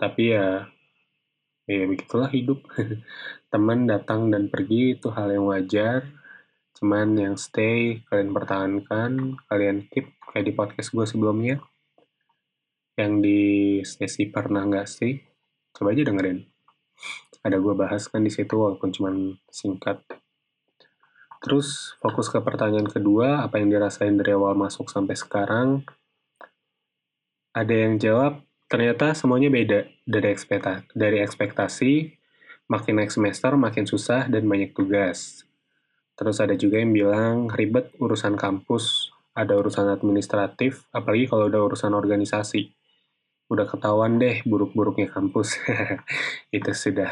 Tapi 0.00 0.32
ya 0.32 0.64
ya 1.68 1.84
begitulah 1.84 2.32
hidup. 2.32 2.64
Teman 3.52 3.84
datang 3.84 4.32
dan 4.32 4.48
pergi 4.48 4.96
itu 4.96 5.12
hal 5.12 5.28
yang 5.28 5.44
wajar. 5.46 6.08
Cuman 6.72 7.12
yang 7.20 7.36
stay 7.36 8.00
kalian 8.08 8.32
pertahankan 8.32 9.36
kalian 9.46 9.84
keep 9.92 10.16
kayak 10.32 10.48
di 10.48 10.52
podcast 10.56 10.90
gue 10.96 11.04
sebelumnya. 11.04 11.60
Yang 12.96 13.12
di 13.20 13.40
sesi 13.84 14.24
pernah 14.32 14.64
nggak 14.64 14.88
sih? 14.88 15.20
Coba 15.76 15.92
aja 15.92 16.08
dengerin. 16.08 16.48
Ada 17.44 17.56
gue 17.60 17.74
bahas 17.76 18.08
kan 18.08 18.24
di 18.24 18.32
situ 18.32 18.52
walaupun 18.56 18.92
cuman 18.92 19.36
singkat 19.48 20.00
terus 21.40 21.96
fokus 21.98 22.28
ke 22.28 22.38
pertanyaan 22.44 22.88
kedua 22.88 23.44
apa 23.44 23.56
yang 23.56 23.72
dirasain 23.72 24.16
dari 24.16 24.36
awal 24.36 24.52
masuk 24.52 24.92
sampai 24.92 25.16
sekarang 25.16 25.82
ada 27.50 27.74
yang 27.74 27.98
jawab 27.98 28.44
ternyata 28.70 29.10
semuanya 29.18 29.50
beda 29.50 29.90
dari 30.06 30.30
ekspektasi, 30.30 30.94
dari 30.94 31.18
ekspektasi 31.18 32.20
makin 32.70 33.02
naik 33.02 33.10
semester 33.10 33.58
makin 33.58 33.82
susah 33.82 34.30
dan 34.30 34.46
banyak 34.46 34.70
tugas. 34.70 35.42
Terus 36.14 36.38
ada 36.38 36.54
juga 36.54 36.78
yang 36.78 36.94
bilang 36.94 37.50
ribet 37.50 37.90
urusan 37.98 38.38
kampus, 38.38 39.10
ada 39.34 39.58
urusan 39.58 39.90
administratif, 39.90 40.86
apalagi 40.94 41.26
kalau 41.26 41.50
udah 41.50 41.66
urusan 41.66 41.90
organisasi. 41.90 42.70
Udah 43.50 43.66
ketahuan 43.66 44.22
deh 44.22 44.46
buruk-buruknya 44.46 45.10
kampus. 45.10 45.58
Itu 46.54 46.70
sudah 46.70 47.10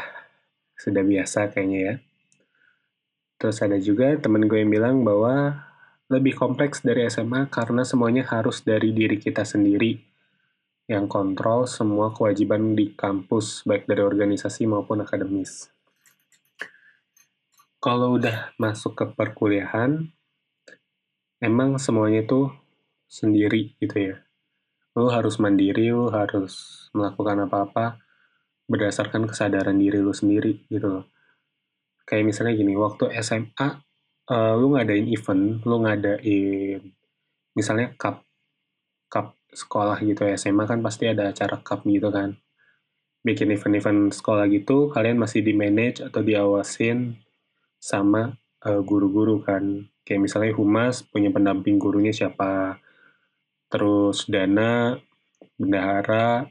sudah 0.79 1.03
biasa 1.03 1.51
kayaknya 1.51 1.79
ya. 1.83 1.93
Terus 3.39 3.63
ada 3.63 3.79
juga 3.79 4.19
temen 4.19 4.45
gue 4.51 4.59
yang 4.59 4.69
bilang 4.69 4.95
bahwa 5.07 5.63
lebih 6.11 6.35
kompleks 6.35 6.83
dari 6.83 7.07
SMA 7.07 7.47
karena 7.47 7.87
semuanya 7.87 8.27
harus 8.27 8.59
dari 8.67 8.91
diri 8.91 9.15
kita 9.15 9.47
sendiri 9.47 9.95
yang 10.89 11.05
kontrol 11.05 11.69
semua 11.69 12.09
kewajiban 12.11 12.73
di 12.73 12.97
kampus, 12.97 13.63
baik 13.63 13.85
dari 13.85 14.01
organisasi 14.01 14.65
maupun 14.65 15.05
akademis. 15.05 15.69
Kalau 17.79 18.19
udah 18.19 18.51
masuk 18.59 18.97
ke 18.97 19.05
perkuliahan, 19.13 20.09
emang 21.39 21.77
semuanya 21.79 22.25
itu 22.25 22.51
sendiri 23.07 23.77
gitu 23.79 23.95
ya. 24.11 24.15
Lu 24.97 25.07
harus 25.13 25.39
mandiri, 25.39 25.93
lu 25.93 26.11
harus 26.11 26.89
melakukan 26.91 27.47
apa-apa 27.47 28.01
berdasarkan 28.67 29.29
kesadaran 29.29 29.77
diri 29.77 30.01
lu 30.01 30.11
sendiri 30.11 30.65
gitu 30.67 30.89
loh. 30.89 31.05
Kayak 32.09 32.25
misalnya 32.25 32.57
gini, 32.57 32.73
waktu 32.73 33.13
SMA, 33.21 33.45
uh, 33.61 33.69
eh, 34.33 34.53
lu 34.57 34.73
ngadain 34.73 35.05
event, 35.13 35.61
lu 35.61 35.85
ngadain 35.85 36.81
misalnya 37.53 37.93
cup, 38.01 38.25
cup 39.05 39.37
sekolah 39.53 40.01
gitu 40.01 40.25
ya 40.25 40.37
SMA 40.37 40.65
kan 40.65 40.81
pasti 40.81 41.05
ada 41.05 41.29
acara 41.29 41.61
cup 41.61 41.85
gitu 41.85 42.09
kan. 42.09 42.33
Bikin 43.21 43.53
event-event 43.53 44.15
sekolah 44.15 44.49
gitu 44.49 44.89
kalian 44.89 45.21
masih 45.21 45.45
di 45.45 45.53
manage 45.53 46.01
atau 46.01 46.25
diawasin 46.25 47.13
sama 47.77 48.33
uh, 48.65 48.81
guru-guru 48.81 49.45
kan. 49.45 49.85
Kayak 50.01 50.25
misalnya 50.25 50.57
humas 50.57 51.05
punya 51.05 51.29
pendamping 51.29 51.77
gurunya 51.77 52.09
siapa 52.09 52.81
terus 53.69 54.25
dana 54.25 54.97
bendahara 55.61 56.49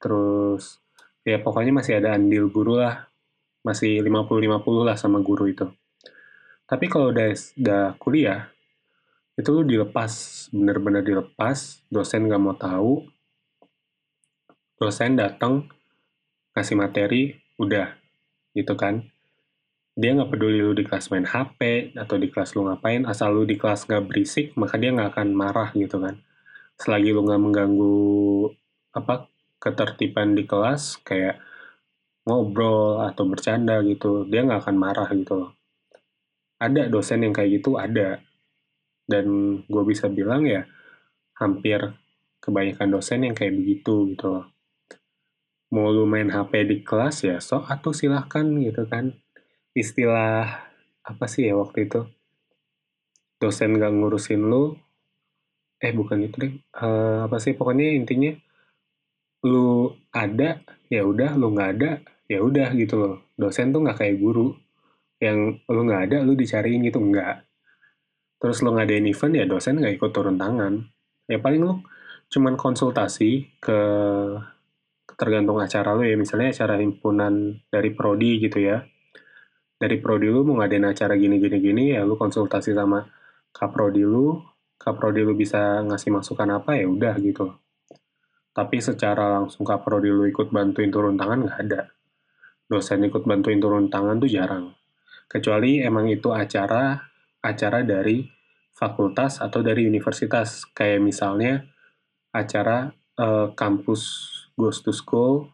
terus 0.00 0.80
ya 1.20 1.36
pokoknya 1.36 1.76
masih 1.76 2.00
ada 2.00 2.16
andil 2.16 2.48
guru 2.48 2.80
lah 2.80 3.09
masih 3.60 4.00
50-50 4.00 4.88
lah 4.88 4.96
sama 4.96 5.20
guru 5.20 5.48
itu. 5.48 5.68
Tapi 6.64 6.86
kalau 6.86 7.10
udah, 7.10 7.34
udah 7.34 7.84
kuliah 7.98 8.46
itu 9.40 9.48
lu 9.56 9.64
dilepas 9.64 10.12
bener-bener 10.52 11.00
dilepas 11.00 11.80
dosen 11.88 12.28
nggak 12.28 12.42
mau 12.42 12.54
tahu 12.54 13.08
dosen 14.76 15.16
datang 15.16 15.68
kasih 16.52 16.76
materi 16.76 17.36
udah 17.56 17.96
gitu 18.56 18.76
kan. 18.76 19.04
Dia 19.96 20.16
nggak 20.16 20.30
peduli 20.32 20.62
lu 20.62 20.72
di 20.72 20.84
kelas 20.86 21.12
main 21.12 21.26
HP 21.26 21.92
atau 21.96 22.16
di 22.16 22.28
kelas 22.32 22.56
lu 22.56 22.68
ngapain 22.68 23.04
asal 23.04 23.32
lu 23.32 23.44
di 23.44 23.60
kelas 23.60 23.88
nggak 23.88 24.04
berisik 24.06 24.46
maka 24.56 24.80
dia 24.80 24.92
nggak 24.92 25.16
akan 25.16 25.28
marah 25.32 25.70
gitu 25.76 26.00
kan. 26.00 26.20
Selagi 26.80 27.12
lu 27.12 27.24
nggak 27.26 27.40
mengganggu 27.40 27.98
apa 28.96 29.28
ketertiban 29.60 30.32
di 30.32 30.48
kelas 30.48 31.00
kayak 31.04 31.40
ngobrol 32.24 33.00
atau 33.04 33.24
bercanda 33.24 33.80
gitu 33.84 34.28
dia 34.28 34.44
nggak 34.44 34.66
akan 34.66 34.76
marah 34.76 35.08
gitu 35.12 35.34
loh. 35.46 35.50
Ada 36.60 36.92
dosen 36.92 37.24
yang 37.24 37.32
kayak 37.32 37.60
gitu 37.60 37.80
ada. 37.80 38.20
Dan 39.08 39.58
gue 39.66 39.82
bisa 39.88 40.06
bilang 40.12 40.44
ya 40.44 40.68
hampir 41.40 41.80
kebanyakan 42.44 42.88
dosen 43.00 43.24
yang 43.24 43.34
kayak 43.34 43.56
begitu 43.56 44.12
gitu 44.12 44.26
loh. 44.28 44.46
Mau 45.70 45.88
lu 45.88 46.04
main 46.04 46.28
HP 46.28 46.66
di 46.66 46.76
kelas 46.82 47.22
ya 47.24 47.36
so 47.38 47.64
atau 47.64 47.94
silahkan 47.96 48.44
gitu 48.44 48.84
kan. 48.86 49.16
Istilah 49.72 50.66
apa 51.06 51.24
sih 51.30 51.48
ya 51.48 51.56
waktu 51.56 51.88
itu? 51.88 52.04
Dosen 53.40 53.80
gak 53.80 53.96
ngurusin 53.96 54.44
lu 54.52 54.76
eh 55.80 55.96
bukan 55.96 56.28
itu 56.28 56.36
deh 56.36 56.52
uh, 56.76 57.24
apa 57.24 57.40
sih 57.40 57.56
pokoknya 57.56 57.96
intinya 57.96 58.36
lu 59.40 59.88
ada 60.12 60.60
ya 60.92 61.06
udah 61.06 61.32
lu 61.38 61.56
nggak 61.56 61.70
ada 61.78 61.90
ya 62.28 62.38
udah 62.44 62.68
gitu 62.76 62.94
loh. 63.00 63.14
Dosen 63.34 63.72
tuh 63.72 63.80
nggak 63.84 63.98
kayak 64.04 64.16
guru. 64.20 64.52
Yang 65.20 65.64
lu 65.68 65.80
nggak 65.88 66.02
ada 66.10 66.16
lu 66.24 66.36
dicariin 66.36 66.84
gitu 66.84 67.00
nggak. 67.00 67.36
Terus 68.40 68.64
lo 68.64 68.72
ngadain 68.76 69.04
event 69.04 69.34
ya 69.36 69.44
dosen 69.48 69.80
nggak 69.80 69.96
ikut 69.96 70.10
turun 70.12 70.36
tangan. 70.36 70.84
Ya 71.28 71.40
paling 71.40 71.62
lo 71.64 71.74
cuman 72.30 72.54
konsultasi 72.54 73.58
ke 73.58 73.80
tergantung 75.16 75.58
acara 75.60 75.96
lo 75.96 76.04
ya. 76.04 76.16
Misalnya 76.20 76.52
acara 76.52 76.76
himpunan 76.80 77.64
dari 77.72 77.90
prodi 77.96 78.40
gitu 78.44 78.60
ya. 78.60 78.84
Dari 79.80 79.96
prodi 79.96 80.28
lu 80.28 80.44
mau 80.44 80.60
ngadain 80.60 80.84
acara 80.84 81.16
gini 81.16 81.40
gini 81.40 81.58
gini 81.58 81.84
ya 81.96 82.04
lu 82.04 82.20
konsultasi 82.20 82.76
sama 82.76 83.08
kaprodi 83.52 84.04
lu. 84.04 84.36
Kaprodi 84.80 85.20
lu 85.24 85.36
bisa 85.36 85.84
ngasih 85.84 86.08
masukan 86.08 86.48
apa 86.56 86.76
ya 86.80 86.88
udah 86.88 87.16
gitu 87.20 87.52
tapi 88.60 88.76
secara 88.76 89.40
langsung 89.40 89.64
Kak 89.64 89.80
Prodi 89.80 90.12
lu 90.12 90.28
ikut 90.28 90.52
bantuin 90.52 90.92
turun 90.92 91.16
tangan 91.16 91.48
nggak 91.48 91.58
ada. 91.64 91.88
Dosen 92.68 93.00
ikut 93.08 93.24
bantuin 93.24 93.56
turun 93.56 93.88
tangan 93.88 94.20
tuh 94.20 94.28
jarang. 94.28 94.76
Kecuali 95.24 95.80
emang 95.80 96.12
itu 96.12 96.28
acara 96.28 97.00
acara 97.40 97.80
dari 97.80 98.20
fakultas 98.76 99.40
atau 99.40 99.64
dari 99.64 99.88
universitas. 99.88 100.68
Kayak 100.76 101.00
misalnya 101.00 101.64
acara 102.36 102.92
uh, 103.16 103.48
kampus 103.56 104.28
Goes 104.60 104.84
to 104.84 104.92
School, 104.92 105.48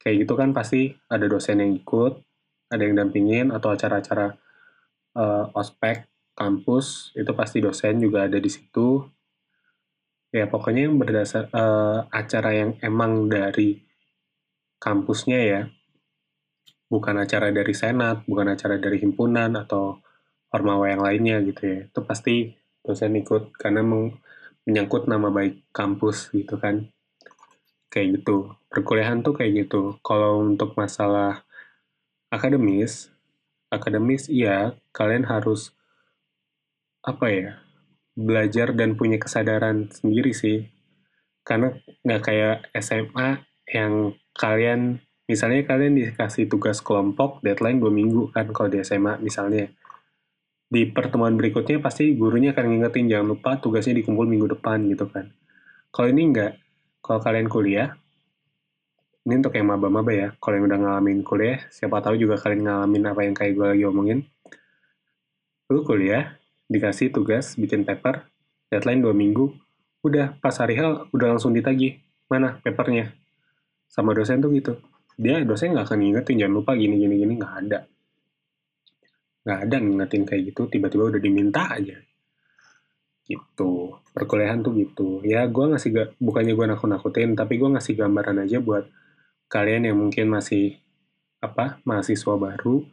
kayak 0.00 0.24
gitu 0.24 0.32
kan 0.32 0.56
pasti 0.56 0.96
ada 1.12 1.28
dosen 1.28 1.60
yang 1.60 1.76
ikut, 1.76 2.24
ada 2.72 2.88
yang 2.88 2.96
dampingin, 2.96 3.52
atau 3.52 3.68
acara-acara 3.68 4.32
uh, 5.12 5.52
ospek 5.52 6.08
kampus, 6.32 7.12
itu 7.20 7.36
pasti 7.36 7.60
dosen 7.60 8.00
juga 8.00 8.24
ada 8.24 8.40
di 8.40 8.48
situ 8.48 9.04
ya 10.34 10.50
pokoknya 10.50 10.90
yang 10.90 10.98
berdasar 10.98 11.46
uh, 11.54 12.10
acara 12.10 12.50
yang 12.50 12.74
emang 12.82 13.30
dari 13.30 13.78
kampusnya 14.82 15.38
ya 15.38 15.60
bukan 16.90 17.22
acara 17.22 17.54
dari 17.54 17.70
senat 17.70 18.26
bukan 18.26 18.50
acara 18.50 18.82
dari 18.82 18.98
himpunan 18.98 19.54
atau 19.54 20.02
ormawa 20.50 20.90
yang 20.90 21.02
lainnya 21.06 21.38
gitu 21.46 21.62
ya 21.62 21.78
itu 21.86 22.00
pasti 22.02 22.50
dosen 22.82 23.14
ikut 23.14 23.54
karena 23.54 23.80
menyangkut 24.66 25.08
nama 25.08 25.32
baik 25.32 25.64
kampus 25.72 26.28
gitu 26.36 26.60
kan. 26.60 26.92
Kayak 27.88 28.20
gitu. 28.20 28.52
Perkuliahan 28.68 29.24
tuh 29.24 29.32
kayak 29.32 29.64
gitu. 29.64 29.96
Kalau 30.04 30.44
untuk 30.44 30.76
masalah 30.76 31.46
akademis 32.28 33.14
akademis 33.70 34.26
iya 34.26 34.74
kalian 34.90 35.26
harus 35.26 35.70
apa 37.02 37.26
ya 37.30 37.50
belajar 38.14 38.72
dan 38.72 38.94
punya 38.94 39.18
kesadaran 39.18 39.90
sendiri 39.90 40.30
sih. 40.30 40.70
Karena 41.44 41.74
nggak 42.06 42.22
kayak 42.24 42.56
SMA 42.80 43.42
yang 43.68 44.14
kalian, 44.32 45.02
misalnya 45.26 45.66
kalian 45.66 45.94
dikasih 45.98 46.48
tugas 46.48 46.80
kelompok, 46.80 47.42
deadline 47.44 47.82
dua 47.82 47.92
minggu 47.92 48.32
kan 48.32 48.48
kalau 48.54 48.70
di 48.70 48.80
SMA 48.80 49.20
misalnya. 49.20 49.68
Di 50.64 50.90
pertemuan 50.90 51.36
berikutnya 51.36 51.78
pasti 51.78 52.16
gurunya 52.16 52.56
akan 52.56 52.64
ngingetin 52.66 53.06
jangan 53.06 53.36
lupa 53.36 53.50
tugasnya 53.60 53.94
dikumpul 54.00 54.26
minggu 54.26 54.58
depan 54.58 54.82
gitu 54.90 55.06
kan. 55.06 55.30
Kalau 55.92 56.08
ini 56.10 56.34
nggak, 56.34 56.52
kalau 57.04 57.20
kalian 57.22 57.46
kuliah, 57.46 57.94
ini 59.24 59.40
untuk 59.40 59.56
yang 59.56 59.72
maba-maba 59.72 60.12
ya, 60.12 60.28
kalau 60.36 60.60
yang 60.60 60.66
udah 60.68 60.80
ngalamin 60.80 61.24
kuliah, 61.24 61.62
siapa 61.72 62.02
tahu 62.04 62.18
juga 62.20 62.36
kalian 62.36 62.66
ngalamin 62.66 63.02
apa 63.08 63.20
yang 63.22 63.34
kayak 63.36 63.52
gue 63.54 63.66
lagi 63.72 63.84
omongin. 63.88 64.18
Lu 65.72 65.80
kuliah, 65.80 66.36
dikasih 66.68 67.12
tugas 67.12 67.54
bikin 67.60 67.84
paper, 67.84 68.24
deadline 68.72 69.04
dua 69.04 69.14
minggu, 69.14 69.52
udah 70.04 70.36
pas 70.40 70.54
hari 70.60 70.76
hal 70.76 71.08
udah 71.12 71.36
langsung 71.36 71.52
ditagih, 71.52 72.00
mana 72.28 72.60
papernya? 72.60 73.12
Sama 73.88 74.12
dosen 74.12 74.40
tuh 74.40 74.50
gitu. 74.52 74.80
Dia 75.14 75.40
dosen 75.46 75.72
nggak 75.72 75.86
akan 75.86 75.98
ngingetin, 76.02 76.36
jangan 76.44 76.54
lupa 76.58 76.72
gini 76.74 76.98
gini 76.98 77.14
gini 77.20 77.32
nggak 77.38 77.54
ada. 77.66 77.78
Nggak 79.44 79.58
ada 79.68 79.76
ngingetin 79.78 80.22
kayak 80.26 80.42
gitu, 80.52 80.62
tiba-tiba 80.66 81.14
udah 81.14 81.20
diminta 81.22 81.70
aja. 81.70 81.96
Gitu. 83.24 83.72
Perkuliahan 84.12 84.60
tuh 84.60 84.72
gitu. 84.76 85.24
Ya 85.24 85.48
gue 85.48 85.64
ngasih, 85.64 85.90
gak, 85.94 86.08
bukannya 86.20 86.52
gue 86.52 86.66
nakut-nakutin, 86.68 87.32
tapi 87.38 87.56
gue 87.56 87.68
ngasih 87.72 87.96
gambaran 87.96 88.44
aja 88.44 88.60
buat 88.60 88.84
kalian 89.48 89.88
yang 89.88 89.96
mungkin 90.00 90.28
masih 90.32 90.80
apa 91.44 91.78
mahasiswa 91.84 92.34
baru 92.40 92.84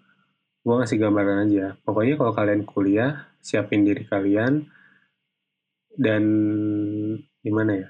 gue 0.61 0.75
ngasih 0.77 0.97
gambaran 1.01 1.49
aja. 1.49 1.65
Pokoknya 1.81 2.15
kalau 2.17 2.33
kalian 2.37 2.61
kuliah, 2.65 3.33
siapin 3.41 3.81
diri 3.81 4.05
kalian, 4.05 4.69
dan 5.97 6.23
gimana 7.41 7.71
ya, 7.75 7.89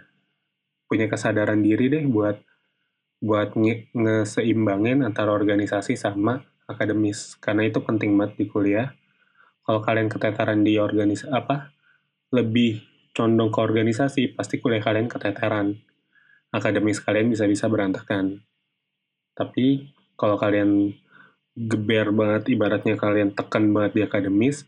punya 0.88 1.12
kesadaran 1.12 1.60
diri 1.62 1.92
deh 1.92 2.04
buat 2.08 2.40
buat 3.22 3.54
nge 3.54 3.94
ngeseimbangin 3.94 5.06
antara 5.06 5.30
organisasi 5.36 5.94
sama 6.00 6.42
akademis. 6.66 7.38
Karena 7.38 7.68
itu 7.68 7.84
penting 7.84 8.16
banget 8.18 8.42
di 8.42 8.46
kuliah. 8.50 8.90
Kalau 9.62 9.84
kalian 9.86 10.10
keteteran 10.10 10.66
di 10.66 10.82
organisasi 10.82 11.30
apa, 11.30 11.70
lebih 12.34 12.82
condong 13.14 13.54
ke 13.54 13.60
organisasi, 13.62 14.34
pasti 14.34 14.58
kuliah 14.58 14.82
kalian 14.82 15.06
keteteran. 15.06 15.78
Akademis 16.52 17.00
kalian 17.04 17.30
bisa-bisa 17.30 17.70
berantakan. 17.70 18.42
Tapi 19.38 19.94
kalau 20.18 20.36
kalian 20.36 20.92
geber 21.56 22.16
banget 22.16 22.52
ibaratnya 22.52 22.96
kalian 22.96 23.36
tekan 23.36 23.72
banget 23.76 23.92
di 23.96 24.02
akademis 24.08 24.66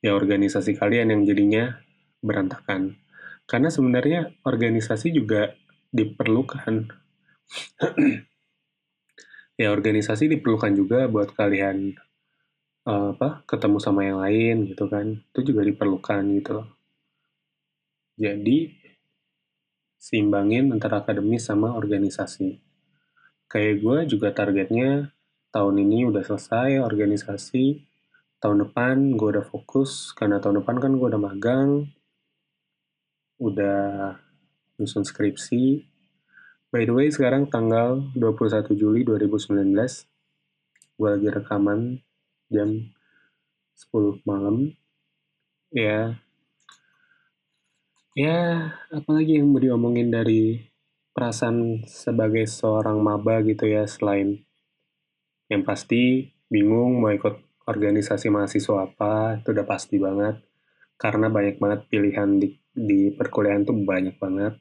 ya 0.00 0.16
organisasi 0.16 0.74
kalian 0.76 1.12
yang 1.12 1.22
jadinya 1.28 1.64
berantakan. 2.24 2.98
Karena 3.46 3.68
sebenarnya 3.68 4.32
organisasi 4.46 5.12
juga 5.12 5.54
diperlukan. 5.92 6.74
Ya 9.60 9.68
organisasi 9.68 10.32
diperlukan 10.32 10.72
juga 10.74 11.06
buat 11.12 11.36
kalian 11.36 11.94
uh, 12.88 13.12
apa 13.14 13.44
ketemu 13.44 13.78
sama 13.84 14.08
yang 14.08 14.18
lain 14.18 14.64
gitu 14.64 14.88
kan. 14.88 15.20
Itu 15.28 15.52
juga 15.52 15.60
diperlukan 15.62 16.24
gitu 16.40 16.64
jadi 18.22 18.70
seimbangin 19.96 20.68
antara 20.70 21.00
akademis 21.00 21.48
sama 21.48 21.72
organisasi. 21.72 22.60
Kayak 23.48 23.74
gue 23.80 23.98
juga 24.16 24.28
targetnya 24.30 25.12
tahun 25.52 25.84
ini 25.84 26.08
udah 26.08 26.24
selesai 26.24 26.80
organisasi. 26.80 27.84
Tahun 28.42 28.58
depan 28.66 29.14
gue 29.14 29.28
udah 29.38 29.46
fokus 29.46 30.10
karena 30.16 30.42
tahun 30.42 30.64
depan 30.64 30.80
kan 30.80 30.92
gue 30.96 31.06
udah 31.06 31.20
magang. 31.20 31.92
Udah 33.38 34.16
nyusun 34.80 35.04
skripsi. 35.04 35.84
By 36.72 36.88
the 36.88 36.96
way 36.96 37.12
sekarang 37.12 37.52
tanggal 37.52 38.00
21 38.16 38.72
Juli 38.74 39.04
2019 39.04 39.76
gue 40.96 41.08
lagi 41.08 41.28
rekaman 41.28 42.00
jam 42.48 42.88
10 43.76 44.24
malam. 44.24 44.72
Ya. 45.68 46.16
Ya 48.16 48.40
apalagi 48.88 49.40
yang 49.40 49.52
mau 49.52 49.60
diomongin 49.60 50.08
dari 50.08 50.64
perasaan 51.12 51.84
sebagai 51.84 52.48
seorang 52.48 53.00
maba 53.00 53.40
gitu 53.44 53.68
ya 53.68 53.84
selain 53.84 54.40
yang 55.50 55.62
pasti 55.66 56.30
bingung 56.46 57.00
mau 57.00 57.10
ikut 57.10 57.64
organisasi 57.66 58.28
mahasiswa 58.28 58.86
apa, 58.86 59.40
itu 59.40 59.54
udah 59.54 59.66
pasti 59.66 59.96
banget. 59.96 60.42
Karena 60.98 61.26
banyak 61.30 61.58
banget 61.58 61.80
pilihan 61.90 62.38
di, 62.38 62.54
di 62.70 63.10
perkuliahan 63.10 63.66
tuh 63.66 63.74
banyak 63.74 64.16
banget. 64.18 64.54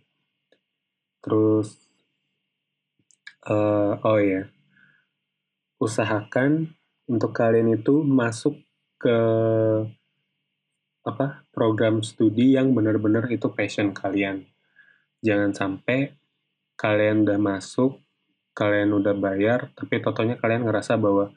Terus, 1.22 1.78
uh, 3.46 3.98
oh 4.02 4.20
ya, 4.22 4.50
usahakan 5.78 6.74
untuk 7.10 7.34
kalian 7.34 7.78
itu 7.78 8.02
masuk 8.02 8.58
ke 9.02 9.18
apa 11.02 11.50
program 11.50 12.06
studi 12.06 12.54
yang 12.54 12.78
benar-benar 12.78 13.26
itu 13.34 13.50
passion 13.50 13.90
kalian. 13.90 14.46
Jangan 15.26 15.54
sampai 15.54 16.14
kalian 16.78 17.26
udah 17.26 17.38
masuk 17.42 18.02
kalian 18.52 18.92
udah 18.92 19.16
bayar, 19.16 19.72
tapi 19.76 20.04
totalnya 20.04 20.36
kalian 20.40 20.68
ngerasa 20.68 21.00
bahwa 21.00 21.32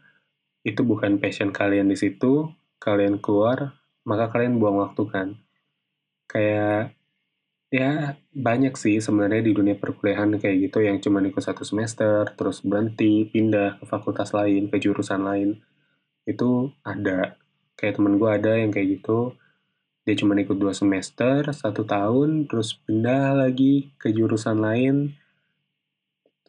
itu 0.65 0.81
bukan 0.83 1.21
passion 1.21 1.53
kalian 1.55 1.93
di 1.93 1.97
situ, 1.99 2.51
kalian 2.81 3.21
keluar, 3.21 3.77
maka 4.09 4.33
kalian 4.33 4.59
buang 4.59 4.81
waktu 4.81 5.03
kan. 5.09 5.29
Kayak 6.27 6.97
ya 7.75 8.15
banyak 8.31 8.75
sih 8.79 9.03
sebenarnya 9.03 9.43
di 9.45 9.53
dunia 9.53 9.75
perkuliahan 9.75 10.39
kayak 10.39 10.71
gitu 10.71 10.79
yang 10.83 10.99
cuma 11.03 11.21
ikut 11.23 11.43
satu 11.43 11.63
semester, 11.63 12.27
terus 12.35 12.65
berhenti, 12.65 13.29
pindah 13.29 13.83
ke 13.83 13.85
fakultas 13.85 14.33
lain, 14.33 14.73
ke 14.73 14.81
jurusan 14.81 15.23
lain. 15.23 15.61
Itu 16.25 16.73
ada. 16.83 17.37
Kayak 17.75 18.01
temen 18.01 18.17
gue 18.23 18.31
ada 18.31 18.53
yang 18.55 18.71
kayak 18.71 19.03
gitu, 19.03 19.35
dia 20.05 20.15
cuma 20.21 20.37
ikut 20.37 20.61
dua 20.61 20.77
semester, 20.77 21.49
satu 21.51 21.89
tahun, 21.89 22.45
terus 22.45 22.77
pindah 22.85 23.41
lagi 23.41 23.97
ke 23.97 24.13
jurusan 24.13 24.61
lain, 24.61 25.17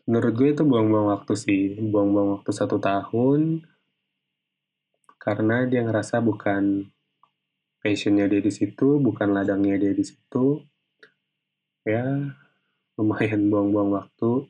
menurut 0.06 0.34
gue 0.38 0.50
itu 0.54 0.62
buang-buang 0.62 1.18
waktu 1.18 1.34
sih 1.34 1.64
buang-buang 1.82 2.40
waktu 2.40 2.52
satu 2.54 2.78
tahun 2.78 3.66
karena 5.26 5.66
dia 5.66 5.82
ngerasa 5.82 6.22
bukan 6.22 6.86
passionnya 7.86 8.26
dia 8.26 8.42
di 8.42 8.50
situ 8.50 8.98
bukan 8.98 9.34
ladangnya 9.34 9.78
dia 9.78 9.94
di 9.94 10.02
situ. 10.02 10.62
Ya 11.82 12.34
lumayan 12.98 13.46
buang-buang 13.54 13.94
waktu. 13.94 14.50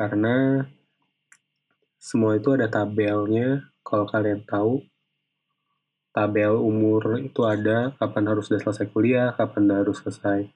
Karena 0.00 0.64
semua 1.96 2.40
itu 2.40 2.52
ada 2.52 2.68
tabelnya 2.68 3.72
kalau 3.80 4.08
kalian 4.08 4.40
tahu. 4.48 4.84
Tabel 6.16 6.56
umur 6.56 7.20
itu 7.20 7.44
ada 7.44 7.92
kapan 8.00 8.24
harus 8.32 8.48
udah 8.48 8.56
selesai 8.56 8.88
kuliah 8.88 9.36
kapan 9.36 9.68
harus 9.68 10.00
selesai 10.00 10.48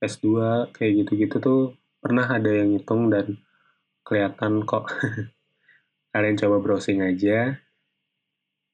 S2 0.00 0.28
kayak 0.72 1.04
gitu-gitu 1.04 1.36
tuh 1.36 1.62
pernah 2.00 2.24
ada 2.24 2.48
yang 2.48 2.74
ngitung 2.74 3.12
dan 3.12 3.36
kelihatan 4.02 4.64
kok. 4.64 4.88
kalian 6.12 6.36
coba 6.40 6.56
browsing 6.58 7.04
aja. 7.04 7.60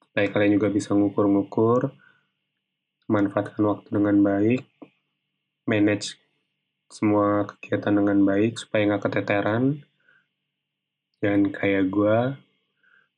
Supaya 0.00 0.26
kalian 0.32 0.56
juga 0.56 0.72
bisa 0.72 0.96
ngukur-ngukur, 0.96 1.92
manfaatkan 3.10 3.60
waktu 3.68 3.88
dengan 3.92 4.16
baik, 4.24 4.64
manage 5.68 6.16
semua 6.88 7.44
kegiatan 7.44 7.92
dengan 7.92 8.22
baik 8.24 8.56
supaya 8.56 8.88
nggak 8.88 9.04
keteteran. 9.10 9.84
Dan 11.20 11.50
kayak 11.52 11.90
gue, 11.92 12.18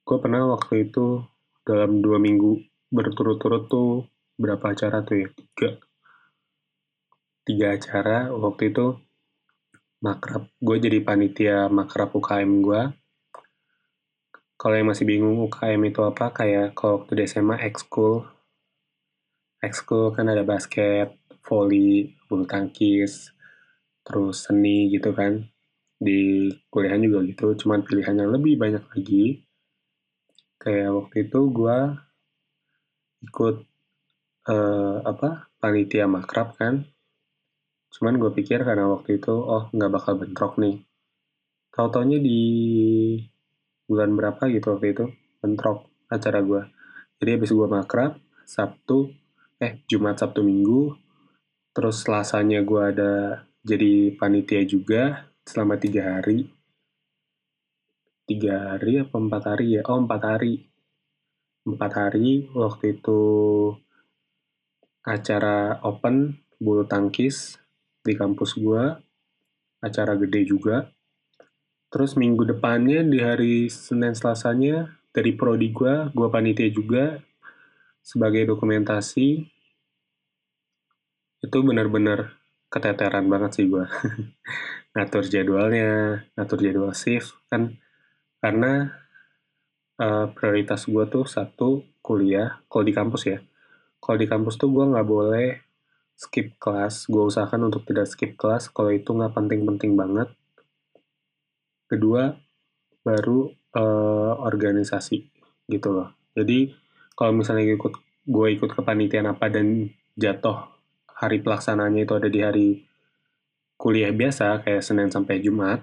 gue 0.02 0.16
pernah 0.18 0.48
waktu 0.50 0.90
itu 0.90 1.22
dalam 1.62 2.00
dua 2.00 2.16
minggu 2.16 2.64
berturut-turut 2.88 3.68
tuh 3.68 4.08
berapa 4.40 4.72
acara 4.72 5.04
tuh 5.04 5.22
ya? 5.22 5.28
Tiga. 5.30 5.70
Tiga 7.44 7.66
acara 7.76 8.32
waktu 8.32 8.72
itu 8.72 8.86
makrab. 9.98 10.46
Gue 10.62 10.78
jadi 10.78 11.02
panitia 11.02 11.66
makrab 11.66 12.14
UKM 12.14 12.50
gue. 12.62 12.82
Kalau 14.58 14.74
yang 14.74 14.90
masih 14.90 15.06
bingung 15.06 15.38
UKM 15.46 15.78
itu 15.86 16.02
apa, 16.02 16.34
kayak 16.34 16.74
kalau 16.74 17.02
waktu 17.02 17.22
di 17.22 17.24
SMA 17.30 17.62
ekskul. 17.62 18.26
Ekskul 19.62 20.14
kan 20.14 20.26
ada 20.26 20.42
basket, 20.42 21.14
volley, 21.46 22.18
bulu 22.26 22.42
tangkis, 22.46 23.30
terus 24.02 24.50
seni 24.50 24.90
gitu 24.90 25.14
kan. 25.14 25.46
Di 25.98 26.50
kuliahan 26.70 27.02
juga 27.02 27.22
gitu, 27.26 27.46
cuman 27.54 27.86
pilihannya 27.86 28.26
lebih 28.26 28.58
banyak 28.58 28.82
lagi. 28.82 29.46
Kayak 30.58 30.90
waktu 30.94 31.16
itu 31.30 31.40
gue 31.54 31.78
ikut 33.30 33.56
uh, 34.50 34.96
apa 35.06 35.50
panitia 35.62 36.10
makrab 36.10 36.54
kan. 36.58 36.82
Cuman 37.88 38.20
gue 38.20 38.30
pikir 38.32 38.62
karena 38.62 38.88
waktu 38.88 39.18
itu, 39.18 39.32
oh 39.32 39.72
nggak 39.72 39.92
bakal 39.92 40.20
bentrok 40.20 40.60
nih. 40.60 40.84
Tau 41.72 41.88
taunya 41.88 42.20
di 42.20 42.40
bulan 43.88 44.12
berapa 44.12 44.42
gitu 44.52 44.76
waktu 44.76 44.86
itu, 44.92 45.04
bentrok 45.40 45.88
acara 46.12 46.44
gue. 46.44 46.62
Jadi 47.18 47.30
habis 47.34 47.50
gue 47.50 47.68
makrab, 47.68 48.20
Sabtu, 48.44 49.10
eh 49.58 49.82
Jumat, 49.88 50.20
Sabtu, 50.20 50.44
Minggu, 50.44 50.94
terus 51.74 52.04
Selasanya 52.04 52.62
gue 52.62 52.82
ada 52.82 53.12
jadi 53.64 54.14
panitia 54.16 54.62
juga 54.64 55.28
selama 55.44 55.80
tiga 55.80 56.18
hari. 56.18 56.48
Tiga 58.28 58.76
hari 58.76 59.00
apa 59.00 59.16
empat 59.16 59.42
hari 59.56 59.80
ya? 59.80 59.82
Oh 59.88 59.98
empat 59.98 60.22
hari. 60.24 60.68
Empat 61.64 61.92
hari 61.96 62.48
waktu 62.52 63.00
itu 63.00 63.20
acara 65.04 65.80
open 65.84 66.36
bulu 66.60 66.84
tangkis 66.84 67.56
di 68.08 68.16
kampus 68.16 68.56
gue, 68.56 68.96
acara 69.84 70.16
gede 70.16 70.48
juga. 70.48 70.88
Terus 71.92 72.16
minggu 72.16 72.48
depannya 72.48 73.04
di 73.04 73.20
hari 73.20 73.68
Senin 73.68 74.16
Selasanya 74.16 74.96
dari 75.12 75.36
prodi 75.36 75.68
gue, 75.68 76.08
gue 76.12 76.28
panitia 76.32 76.68
juga 76.72 77.20
sebagai 78.00 78.48
dokumentasi. 78.48 79.44
Itu 81.44 81.58
benar-benar 81.60 82.36
keteteran 82.72 83.28
banget 83.28 83.60
sih 83.60 83.66
gue. 83.68 83.84
ngatur 84.96 85.24
jadwalnya, 85.28 86.24
ngatur 86.34 86.58
jadwal 86.58 86.92
shift 86.96 87.36
kan 87.46 87.78
karena 88.42 88.98
uh, 90.00 90.26
prioritas 90.34 90.86
gue 90.86 91.04
tuh 91.06 91.26
satu 91.28 91.86
kuliah 92.02 92.62
kalau 92.66 92.84
di 92.84 92.94
kampus 92.94 93.22
ya. 93.28 93.38
Kalau 93.98 94.16
di 94.16 94.26
kampus 94.30 94.56
tuh 94.56 94.70
gue 94.70 94.84
nggak 94.88 95.08
boleh 95.08 95.67
skip 96.18 96.58
kelas. 96.58 97.06
Gue 97.06 97.22
usahakan 97.30 97.70
untuk 97.70 97.86
tidak 97.86 98.10
skip 98.10 98.34
kelas 98.34 98.66
kalau 98.74 98.90
itu 98.90 99.14
nggak 99.14 99.38
penting-penting 99.38 99.94
banget. 99.94 100.34
Kedua, 101.86 102.34
baru 103.06 103.54
uh, 103.78 104.34
organisasi 104.42 105.24
gitu 105.70 105.88
loh. 105.94 106.12
Jadi 106.34 106.74
kalau 107.14 107.32
misalnya 107.32 107.70
ikut 107.70 107.94
gue 108.28 108.46
ikut 108.52 108.70
kepanitiaan 108.76 109.30
apa 109.30 109.48
dan 109.48 109.88
jatuh 110.18 110.68
hari 111.08 111.40
pelaksananya 111.40 112.04
itu 112.04 112.12
ada 112.12 112.28
di 112.28 112.40
hari 112.44 112.68
kuliah 113.80 114.12
biasa 114.12 114.60
kayak 114.66 114.84
Senin 114.84 115.08
sampai 115.08 115.40
Jumat, 115.40 115.80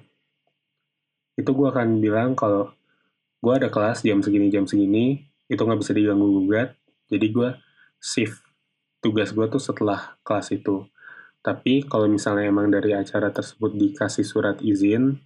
itu 1.39 1.49
gue 1.49 1.67
akan 1.67 1.97
bilang 2.03 2.37
kalau 2.37 2.69
gue 3.41 3.53
ada 3.55 3.73
kelas 3.73 4.05
jam 4.05 4.21
segini 4.21 4.53
jam 4.53 4.69
segini 4.69 5.25
itu 5.49 5.59
nggak 5.59 5.79
bisa 5.81 5.91
diganggu 5.95 6.27
gugat, 6.27 6.77
jadi 7.09 7.27
gue 7.31 7.49
shift 7.97 8.44
tugas 8.99 9.31
gue 9.31 9.45
tuh 9.47 9.61
setelah 9.61 10.19
kelas 10.21 10.53
itu. 10.55 10.85
Tapi 11.41 11.85
kalau 11.85 12.09
misalnya 12.09 12.49
emang 12.49 12.73
dari 12.73 12.93
acara 12.97 13.29
tersebut 13.29 13.77
dikasih 13.77 14.25
surat 14.25 14.57
izin, 14.65 15.21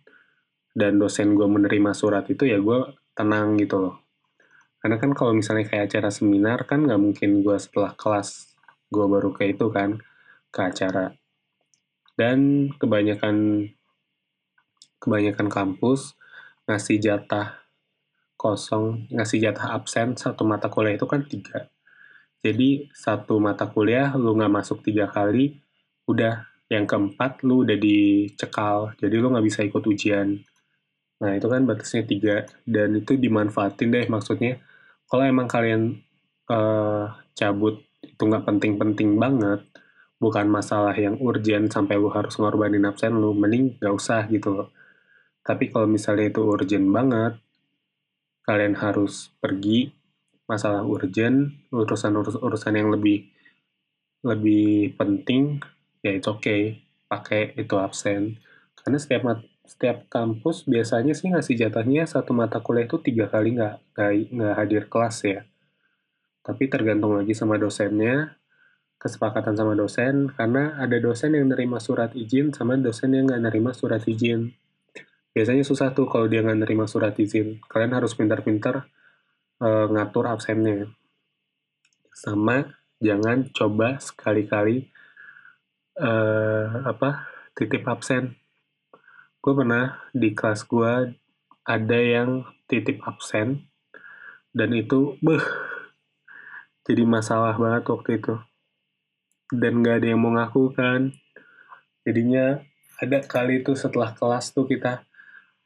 dan 0.79 1.01
dosen 1.01 1.33
gue 1.33 1.43
menerima 1.43 1.91
surat 1.91 2.25
itu 2.29 2.45
ya 2.45 2.61
gue 2.61 2.95
tenang 3.17 3.57
gitu 3.57 3.77
loh. 3.81 3.95
Karena 4.79 4.95
kan 4.95 5.11
kalau 5.11 5.35
misalnya 5.35 5.67
kayak 5.67 5.91
acara 5.91 6.07
seminar 6.13 6.63
kan 6.63 6.87
nggak 6.87 7.01
mungkin 7.01 7.43
gue 7.43 7.57
setelah 7.59 7.91
kelas 7.99 8.55
gue 8.87 9.05
baru 9.05 9.35
kayak 9.35 9.59
itu 9.59 9.67
kan 9.73 9.99
ke 10.53 10.59
acara. 10.63 11.11
Dan 12.15 12.71
kebanyakan 12.79 13.67
kebanyakan 14.99 15.47
kampus 15.51 16.15
ngasih 16.67 16.99
jatah 17.01 17.59
kosong, 18.39 19.11
ngasih 19.11 19.51
jatah 19.51 19.75
absen 19.75 20.15
satu 20.15 20.47
mata 20.47 20.71
kuliah 20.71 20.95
itu 20.95 21.07
kan 21.09 21.27
tiga. 21.27 21.67
Jadi 22.39 22.87
satu 22.95 23.35
mata 23.43 23.67
kuliah 23.67 24.15
lu 24.15 24.31
nggak 24.35 24.53
masuk 24.53 24.79
tiga 24.79 25.11
kali, 25.11 25.59
udah 26.07 26.47
yang 26.71 26.87
keempat 26.87 27.43
lu 27.43 27.67
udah 27.67 27.75
dicekal, 27.75 28.95
jadi 28.95 29.15
lu 29.19 29.33
nggak 29.33 29.45
bisa 29.45 29.59
ikut 29.67 29.83
ujian. 29.83 30.39
Nah 31.19 31.31
itu 31.35 31.47
kan 31.51 31.67
batasnya 31.67 32.07
tiga 32.07 32.47
dan 32.63 32.95
itu 32.95 33.19
dimanfaatin 33.19 33.91
deh 33.91 34.07
maksudnya. 34.07 34.63
Kalau 35.09 35.25
emang 35.27 35.51
kalian 35.51 35.99
uh, 36.47 37.11
cabut 37.35 37.83
itu 37.99 38.21
nggak 38.23 38.47
penting-penting 38.47 39.19
banget, 39.19 39.67
bukan 40.15 40.47
masalah 40.47 40.95
yang 40.95 41.19
urgent 41.19 41.67
sampai 41.67 41.99
lu 41.99 42.07
harus 42.07 42.39
ngorbanin 42.39 42.87
absen 42.87 43.19
lu, 43.19 43.35
mending 43.35 43.75
nggak 43.83 43.95
usah 43.95 44.23
gitu 44.31 44.55
loh. 44.55 44.69
Tapi 45.43 45.67
kalau 45.73 45.89
misalnya 45.89 46.31
itu 46.31 46.45
urgent 46.45 46.87
banget, 46.87 47.33
kalian 48.47 48.79
harus 48.79 49.33
pergi 49.43 49.98
masalah 50.49 50.81
urgent, 50.81 51.53
urusan-urusan 51.69 52.73
yang 52.73 52.89
lebih 52.89 53.29
lebih 54.25 54.97
penting, 54.97 55.61
ya 56.01 56.17
itu 56.17 56.27
oke, 56.33 56.41
okay, 56.41 56.61
pakai 57.05 57.53
itu 57.55 57.77
absen. 57.77 58.41
Karena 58.73 58.97
setiap 58.97 59.23
setiap 59.69 60.09
kampus 60.09 60.65
biasanya 60.65 61.13
sih 61.13 61.29
ngasih 61.29 61.53
jatahnya 61.53 62.09
satu 62.09 62.33
mata 62.33 62.57
kuliah 62.65 62.89
itu 62.89 62.97
tiga 62.97 63.29
kali 63.29 63.53
nggak 63.53 63.93
nggak 64.33 64.55
hadir 64.57 64.89
kelas 64.89 65.17
ya. 65.21 65.41
Tapi 66.41 66.65
tergantung 66.65 67.13
lagi 67.13 67.37
sama 67.37 67.61
dosennya, 67.61 68.41
kesepakatan 68.97 69.53
sama 69.53 69.77
dosen, 69.77 70.33
karena 70.33 70.73
ada 70.81 70.97
dosen 70.97 71.37
yang 71.37 71.53
nerima 71.53 71.77
surat 71.77 72.17
izin 72.17 72.49
sama 72.57 72.75
dosen 72.81 73.13
yang 73.13 73.29
nggak 73.29 73.43
nerima 73.45 73.71
surat 73.77 74.01
izin. 74.09 74.57
Biasanya 75.29 75.61
susah 75.61 75.93
tuh 75.93 76.09
kalau 76.09 76.25
dia 76.25 76.41
nggak 76.41 76.65
nerima 76.65 76.89
surat 76.89 77.13
izin. 77.13 77.61
Kalian 77.69 77.93
harus 77.93 78.17
pintar-pintar 78.17 78.89
uh, 79.59 79.85
ngatur 79.91 80.25
absennya. 80.27 80.91
Sama 82.15 82.75
jangan 82.99 83.47
coba 83.55 83.99
sekali-kali 83.99 84.91
uh, 85.99 86.83
apa 86.87 87.31
titip 87.55 87.87
absen. 87.87 88.35
Gue 89.39 89.53
pernah 89.55 90.03
di 90.11 90.35
kelas 90.35 90.67
gue 90.67 91.15
ada 91.63 91.99
yang 91.99 92.43
titip 92.65 92.99
absen 93.05 93.69
dan 94.49 94.73
itu 94.73 95.15
beh 95.21 95.43
jadi 96.89 97.05
masalah 97.05 97.53
banget 97.53 97.85
waktu 97.85 98.09
itu 98.17 98.35
dan 99.53 99.85
gak 99.85 100.01
ada 100.01 100.07
yang 100.09 100.21
mau 100.21 100.33
ngaku 100.33 100.73
kan 100.73 101.13
jadinya 102.01 102.61
ada 102.97 103.21
kali 103.21 103.61
itu 103.61 103.77
setelah 103.77 104.17
kelas 104.17 104.49
tuh 104.53 104.65
kita 104.65 105.05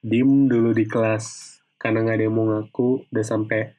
dim 0.03 0.51
dulu 0.51 0.75
di 0.75 0.84
kelas 0.84 1.58
karena 1.79 2.03
gak 2.03 2.15
ada 2.19 2.23
yang 2.27 2.36
mau 2.36 2.47
ngaku 2.51 3.08
udah 3.08 3.25
sampai 3.25 3.71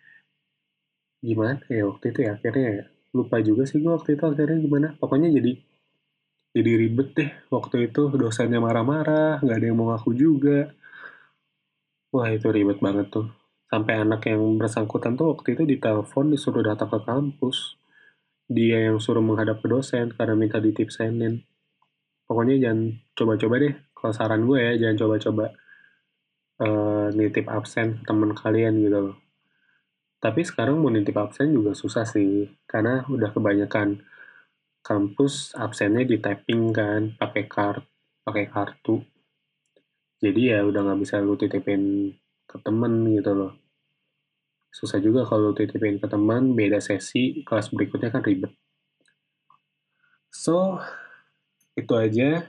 gimana? 1.25 1.57
Ya 1.73 1.89
waktu 1.89 2.13
itu 2.13 2.21
ya 2.29 2.37
akhirnya 2.37 2.69
ya 2.69 2.85
lupa 3.17 3.37
juga 3.41 3.63
sih 3.65 3.81
gue 3.81 3.93
waktu 3.93 4.21
itu 4.21 4.25
akhirnya 4.29 4.59
gimana. 4.61 4.89
Pokoknya 5.01 5.33
jadi 5.33 5.53
jadi 6.55 6.71
ribet 6.79 7.09
deh 7.19 7.31
waktu 7.51 7.91
itu 7.91 8.03
dosennya 8.15 8.61
marah-marah 8.63 9.43
nggak 9.43 9.57
ada 9.59 9.67
yang 9.67 9.79
mau 9.81 9.89
ngaku 9.91 10.11
juga. 10.15 10.71
Wah 12.15 12.29
itu 12.31 12.47
ribet 12.53 12.79
banget 12.79 13.11
tuh. 13.11 13.27
Sampai 13.67 13.99
anak 13.99 14.23
yang 14.29 14.43
bersangkutan 14.61 15.19
tuh 15.19 15.35
waktu 15.35 15.59
itu 15.59 15.63
ditelepon 15.67 16.31
disuruh 16.31 16.63
datang 16.63 16.93
ke 16.93 17.01
kampus. 17.03 17.81
Dia 18.47 18.93
yang 18.93 19.01
suruh 19.01 19.25
menghadap 19.25 19.65
ke 19.65 19.67
dosen 19.73 20.13
karena 20.15 20.37
minta 20.37 20.61
ditipsenin. 20.61 21.43
Pokoknya 22.29 22.61
jangan 22.61 23.01
coba-coba 23.17 23.55
deh 23.65 23.75
kalau 24.05 24.13
saran 24.13 24.45
gue 24.45 24.59
ya 24.61 24.73
jangan 24.77 24.97
coba-coba 25.01 25.45
uh, 26.61 27.09
nitip 27.17 27.49
absen 27.49 28.05
temen 28.05 28.37
kalian 28.37 28.77
gitu 28.85 28.99
loh 29.01 29.24
tapi 30.25 30.41
sekarang 30.41 30.81
mau 30.81 30.89
nitip 30.89 31.21
absen 31.21 31.53
juga 31.53 31.77
susah 31.77 32.09
sih, 32.09 32.49
karena 32.65 33.05
udah 33.13 33.29
kebanyakan 33.29 34.01
kampus 34.81 35.53
absennya 35.53 36.09
di 36.09 36.17
typing 36.17 36.73
kan, 36.73 37.13
pakai 37.21 37.45
kart, 37.45 37.85
pakai 38.25 38.49
kartu. 38.49 39.05
Jadi 40.25 40.49
ya 40.49 40.65
udah 40.65 40.81
nggak 40.81 41.01
bisa 41.05 41.21
lu 41.21 41.37
titipin 41.37 42.09
ke 42.49 42.57
temen 42.65 43.05
gitu 43.13 43.37
loh. 43.37 43.53
Susah 44.73 44.97
juga 44.97 45.29
kalau 45.29 45.53
titipin 45.53 46.01
ke 46.01 46.09
teman, 46.09 46.57
beda 46.57 46.81
sesi, 46.81 47.45
kelas 47.45 47.69
berikutnya 47.69 48.09
kan 48.09 48.25
ribet. 48.25 48.57
So, 50.33 50.81
itu 51.77 51.93
aja 52.01 52.49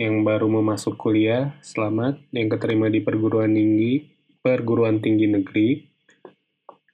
yang 0.00 0.26
baru 0.26 0.50
mau 0.50 0.66
masuk 0.66 0.98
kuliah, 0.98 1.54
selamat. 1.62 2.18
Yang 2.34 2.58
keterima 2.58 2.90
di 2.90 3.06
perguruan 3.06 3.54
tinggi, 3.54 4.02
perguruan 4.42 4.98
tinggi 4.98 5.30
negeri. 5.30 5.89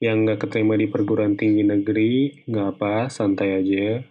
Yang 0.03 0.17
nggak 0.23 0.39
keterima 0.47 0.75
di 0.77 0.87
perguruan 0.89 1.35
tinggi 1.35 1.65
negeri, 1.65 2.45
nggak 2.45 2.67
apa, 2.77 3.09
santai 3.09 3.61
aja. 3.61 4.05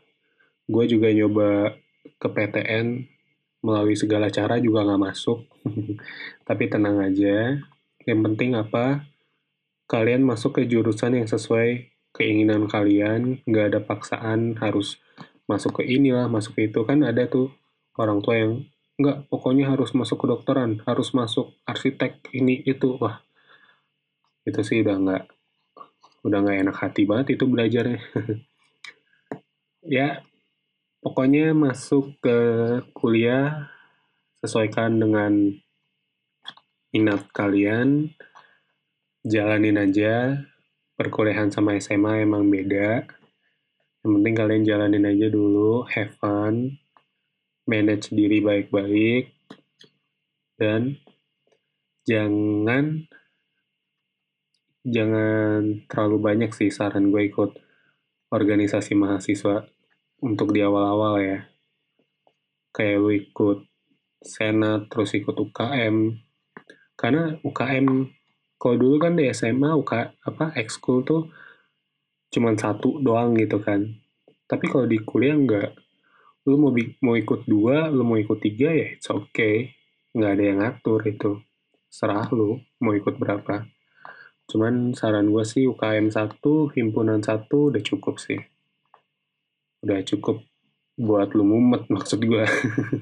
Gue 0.66 0.86
juga 0.90 1.14
nyoba 1.14 1.78
ke 2.18 2.28
PTN, 2.30 3.06
melalui 3.62 3.98
segala 3.98 4.30
cara 4.34 4.58
juga 4.58 4.86
nggak 4.86 5.02
masuk. 5.02 5.46
Tapi 6.48 6.64
tenang 6.70 7.02
aja, 7.02 7.62
yang 8.06 8.20
penting 8.26 8.58
apa, 8.58 9.06
kalian 9.86 10.26
masuk 10.26 10.62
ke 10.62 10.62
jurusan 10.66 11.22
yang 11.22 11.30
sesuai 11.30 11.94
keinginan 12.18 12.66
kalian, 12.66 13.42
nggak 13.46 13.66
ada 13.74 13.80
paksaan 13.86 14.58
harus 14.58 14.98
masuk 15.46 15.82
ke 15.82 15.84
inilah, 15.86 16.26
masuk 16.26 16.58
ke 16.58 16.74
itu. 16.74 16.82
Kan 16.86 17.06
ada 17.06 17.30
tuh 17.30 17.54
orang 17.98 18.26
tua 18.26 18.36
yang 18.38 18.54
nggak 18.96 19.28
pokoknya 19.28 19.76
harus 19.76 19.92
masuk 19.92 20.24
ke 20.24 20.26
dokteran 20.32 20.80
harus 20.88 21.12
masuk 21.12 21.52
arsitek 21.68 22.32
ini 22.32 22.64
itu 22.64 22.96
wah 22.96 23.20
itu 24.48 24.62
sih 24.64 24.80
udah 24.88 24.96
nggak 25.04 25.24
udah 26.26 26.38
nggak 26.42 26.60
enak 26.66 26.78
hati 26.82 27.06
banget 27.06 27.38
itu 27.38 27.46
belajarnya. 27.46 28.02
Ya 29.86 30.26
pokoknya 31.06 31.54
masuk 31.54 32.18
ke 32.18 32.38
kuliah 32.98 33.70
sesuaikan 34.42 34.98
dengan 34.98 35.54
minat 36.90 37.30
kalian 37.30 38.10
jalanin 39.22 39.78
aja. 39.78 40.42
Perkuliahan 40.98 41.54
sama 41.54 41.78
SMA 41.78 42.26
emang 42.26 42.50
beda. 42.50 43.06
Yang 44.02 44.10
penting 44.10 44.34
kalian 44.34 44.64
jalanin 44.66 45.06
aja 45.06 45.30
dulu 45.30 45.86
have 45.86 46.18
fun 46.18 46.82
manage 47.66 48.14
diri 48.14 48.42
baik-baik, 48.46 49.34
dan 50.56 51.02
jangan 52.06 53.10
jangan 54.86 55.84
terlalu 55.90 56.18
banyak 56.22 56.52
sih 56.54 56.70
saran 56.70 57.10
gue 57.10 57.28
ikut 57.28 57.58
organisasi 58.30 58.94
mahasiswa 58.94 59.66
untuk 60.22 60.54
di 60.54 60.62
awal-awal 60.62 61.20
ya. 61.20 61.40
Kayak 62.70 62.98
lu 63.02 63.12
ikut 63.18 63.66
senat, 64.22 64.88
terus 64.94 65.18
ikut 65.18 65.34
UKM. 65.34 66.22
Karena 66.94 67.34
UKM, 67.42 67.88
kalau 68.56 68.76
dulu 68.78 68.96
kan 69.02 69.18
di 69.18 69.26
SMA, 69.34 69.74
UK, 69.74 70.22
apa, 70.22 70.54
ekskul 70.56 71.02
tuh 71.04 71.28
cuman 72.30 72.56
satu 72.56 73.02
doang 73.02 73.34
gitu 73.36 73.58
kan. 73.60 73.84
Tapi 74.46 74.66
kalau 74.70 74.86
di 74.86 75.02
kuliah 75.02 75.34
enggak 75.34 75.74
lu 76.46 76.62
mau 76.62 76.70
mau 77.02 77.18
ikut 77.18 77.50
dua 77.50 77.90
lu 77.90 78.06
mau 78.06 78.22
ikut 78.22 78.38
tiga 78.38 78.70
ya 78.70 78.94
it's 78.94 79.10
okay 79.10 79.74
nggak 80.14 80.32
ada 80.38 80.44
yang 80.46 80.60
ngatur 80.62 81.02
itu 81.10 81.32
serah 81.90 82.30
lu 82.30 82.62
mau 82.78 82.94
ikut 82.94 83.18
berapa 83.18 83.66
cuman 84.46 84.94
saran 84.94 85.34
gue 85.34 85.44
sih 85.46 85.66
UKM 85.66 86.14
satu 86.14 86.70
himpunan 86.74 87.22
satu 87.22 87.74
udah 87.74 87.82
cukup 87.82 88.22
sih. 88.22 88.40
Udah 89.82 90.02
cukup 90.06 90.46
buat 90.96 91.36
lu 91.36 91.44
mumet 91.44 91.90
maksud 91.94 92.24
gue 92.24 92.46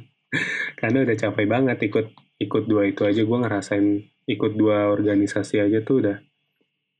karena 0.79 1.05
udah 1.05 1.15
capek 1.15 1.45
banget 1.45 1.77
ikut 1.87 2.07
ikut 2.39 2.63
dua 2.65 2.89
itu 2.89 3.03
aja. 3.03 3.21
Gue 3.23 3.37
ngerasain 3.43 3.87
ikut 4.27 4.55
dua 4.55 4.91
organisasi 4.91 5.59
aja 5.59 5.83
tuh 5.83 6.03
udah 6.03 6.17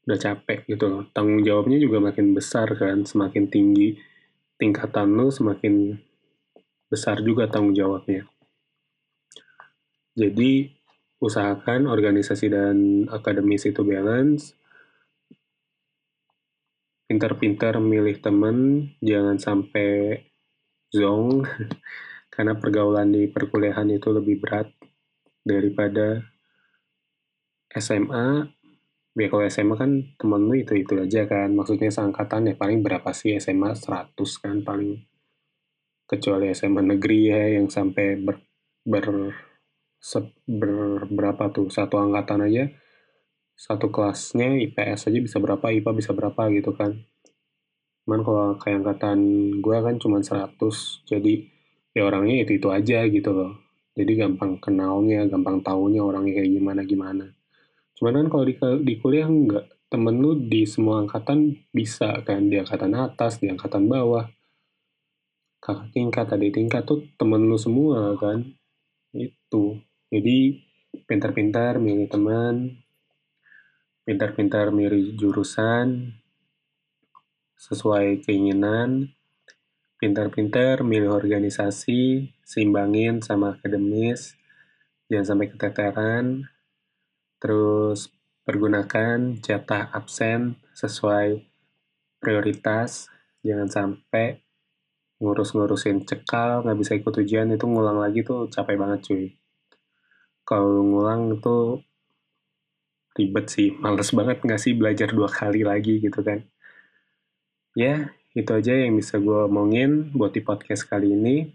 udah 0.04 0.18
capek 0.20 0.68
gitu 0.68 0.86
loh. 0.92 1.04
Tanggung 1.16 1.42
jawabnya 1.42 1.80
juga 1.80 2.04
makin 2.04 2.36
besar 2.36 2.68
kan 2.76 3.08
semakin 3.08 3.48
tinggi 3.48 3.96
tingkatan 4.64 5.12
lu 5.12 5.28
semakin 5.28 5.98
besar 6.88 7.20
juga 7.20 7.50
tanggung 7.50 7.74
jawabnya. 7.74 8.24
Jadi, 10.14 10.70
usahakan 11.24 11.88
organisasi 11.88 12.52
dan 12.52 13.08
akademis 13.08 13.64
itu 13.72 13.80
balance. 13.88 14.60
Pintar-pintar 17.08 17.80
milih 17.80 18.20
temen, 18.20 18.90
jangan 19.00 19.40
sampai 19.40 20.20
zong, 20.92 21.48
karena 22.34 22.60
pergaulan 22.60 23.16
di 23.16 23.32
perkuliahan 23.32 23.88
itu 23.96 24.12
lebih 24.12 24.44
berat 24.44 24.68
daripada 25.48 26.28
SMA. 27.72 28.52
Ya 29.14 29.30
kalau 29.30 29.46
SMA 29.46 29.76
kan 29.78 29.92
temen 30.18 30.42
lu 30.50 30.58
itu-itu 30.58 30.98
aja 30.98 31.30
kan, 31.30 31.54
maksudnya 31.54 31.94
seangkatan 31.94 32.50
ya 32.50 32.56
paling 32.58 32.82
berapa 32.82 33.14
sih 33.14 33.38
SMA 33.38 33.78
100 33.78 34.18
kan 34.42 34.66
paling 34.66 35.06
kecuali 36.10 36.50
SMA 36.52 36.82
negeri 36.82 37.20
ya 37.30 37.42
yang 37.62 37.70
sampai 37.70 38.18
ber, 38.18 38.42
ber 38.82 39.06
berapa 41.08 41.44
tuh? 41.56 41.72
Satu 41.72 41.96
angkatan 41.96 42.44
aja. 42.46 42.68
Satu 43.56 43.94
kelasnya 43.94 44.60
IPS 44.60 45.08
aja 45.08 45.20
bisa 45.24 45.38
berapa 45.40 45.64
IPA 45.72 45.92
bisa 45.96 46.12
berapa 46.12 46.52
gitu 46.52 46.76
kan. 46.76 47.00
Cuman 48.04 48.20
kalau 48.28 48.60
kayak 48.60 48.84
angkatan 48.84 49.20
gue 49.64 49.78
kan 49.80 49.96
cuma 49.96 50.20
100 50.20 50.60
jadi 51.08 51.34
ya 51.96 52.04
orangnya 52.04 52.44
itu 52.44 52.60
itu 52.60 52.68
aja 52.68 53.08
gitu 53.08 53.32
loh. 53.32 53.64
Jadi 53.94 54.12
gampang 54.18 54.58
kenalnya 54.58 55.30
gampang 55.30 55.62
taunya 55.62 56.02
orangnya 56.02 56.42
kayak 56.42 56.52
gimana 56.52 56.82
gimana. 56.84 57.26
Cuman 57.96 58.14
kan 58.20 58.28
kalau 58.28 58.44
di, 58.44 58.56
di 58.84 58.94
kuliah 59.00 59.30
enggak. 59.30 59.70
Temen 59.94 60.26
lu 60.26 60.34
di 60.50 60.66
semua 60.66 61.06
angkatan 61.06 61.54
bisa 61.70 62.26
kan? 62.26 62.50
Di 62.50 62.58
angkatan 62.58 62.98
atas 62.98 63.38
di 63.38 63.54
angkatan 63.54 63.86
bawah. 63.86 64.26
Kakak 65.62 65.94
tingkat, 65.94 66.28
adik 66.34 66.58
tingkat 66.58 66.84
tuh 66.84 67.06
temen 67.16 67.46
lu 67.46 67.56
semua 67.62 68.18
kan. 68.18 68.42
Itu. 69.14 69.78
Jadi 70.14 70.62
pintar-pintar 71.10 71.82
milih 71.82 72.06
teman, 72.06 72.70
pintar-pintar 74.06 74.70
milih 74.70 75.18
jurusan 75.18 76.14
sesuai 77.58 78.22
keinginan, 78.22 79.10
pintar-pintar 79.98 80.86
milih 80.86 81.10
organisasi, 81.10 82.30
seimbangin 82.46 83.26
sama 83.26 83.58
akademis, 83.58 84.38
jangan 85.10 85.34
sampai 85.34 85.48
keteteran, 85.50 86.46
terus 87.42 88.14
pergunakan 88.46 89.42
jatah 89.42 89.90
absen 89.98 90.62
sesuai 90.78 91.42
prioritas, 92.22 93.10
jangan 93.42 93.66
sampai 93.66 94.46
ngurus-ngurusin 95.18 96.06
cekal, 96.06 96.62
nggak 96.62 96.78
bisa 96.78 96.94
ikut 97.02 97.14
ujian, 97.18 97.50
itu 97.50 97.66
ngulang 97.66 97.98
lagi 97.98 98.22
tuh 98.22 98.46
capek 98.54 98.78
banget 98.78 99.02
cuy. 99.10 99.26
Kalau 100.44 100.84
ngulang 100.84 101.40
itu 101.40 101.80
ribet 103.16 103.46
sih, 103.48 103.72
males 103.80 104.12
banget 104.12 104.44
nggak 104.44 104.62
sih 104.62 104.76
belajar 104.76 105.10
dua 105.16 105.32
kali 105.32 105.64
lagi 105.64 106.04
gitu 106.04 106.20
kan. 106.20 106.44
Ya, 107.74 108.12
itu 108.34 108.52
aja 108.54 108.74
yang 108.74 108.98
bisa 108.98 109.18
gue 109.22 109.46
omongin 109.46 110.14
buat 110.14 110.34
di 110.36 110.42
podcast 110.42 110.90
kali 110.90 111.14
ini. 111.14 111.54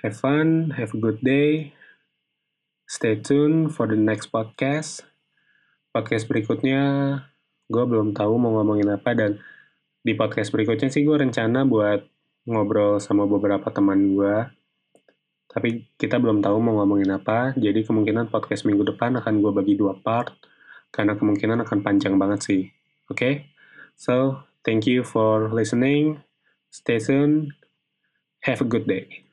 Have 0.00 0.16
fun, 0.16 0.72
have 0.76 0.96
a 0.96 1.00
good 1.00 1.20
day. 1.20 1.76
Stay 2.88 3.20
tuned 3.20 3.72
for 3.72 3.88
the 3.88 3.96
next 3.96 4.32
podcast. 4.32 5.04
Podcast 5.90 6.30
berikutnya, 6.30 6.82
gue 7.66 7.84
belum 7.84 8.14
tahu 8.14 8.34
mau 8.38 8.60
ngomongin 8.60 8.94
apa 8.94 9.12
dan 9.16 9.42
di 10.00 10.16
podcast 10.16 10.48
berikutnya 10.48 10.88
sih 10.88 11.04
gue 11.04 11.16
rencana 11.18 11.68
buat 11.68 12.02
ngobrol 12.48 13.00
sama 13.02 13.28
beberapa 13.28 13.68
teman 13.68 14.16
gue. 14.16 14.59
Tapi 15.50 15.90
kita 15.98 16.22
belum 16.22 16.38
tahu 16.38 16.62
mau 16.62 16.78
ngomongin 16.78 17.10
apa, 17.10 17.58
jadi 17.58 17.82
kemungkinan 17.82 18.30
podcast 18.30 18.62
minggu 18.62 18.86
depan 18.94 19.18
akan 19.18 19.42
gue 19.42 19.50
bagi 19.50 19.74
dua 19.74 19.98
part, 19.98 20.30
karena 20.94 21.18
kemungkinan 21.18 21.66
akan 21.66 21.82
panjang 21.82 22.14
banget 22.14 22.40
sih. 22.46 22.62
Oke? 23.10 23.18
Okay? 23.18 23.34
So, 23.98 24.46
thank 24.62 24.86
you 24.86 25.02
for 25.02 25.50
listening. 25.50 26.22
Stay 26.70 27.02
tuned. 27.02 27.50
Have 28.46 28.62
a 28.62 28.68
good 28.70 28.86
day. 28.86 29.26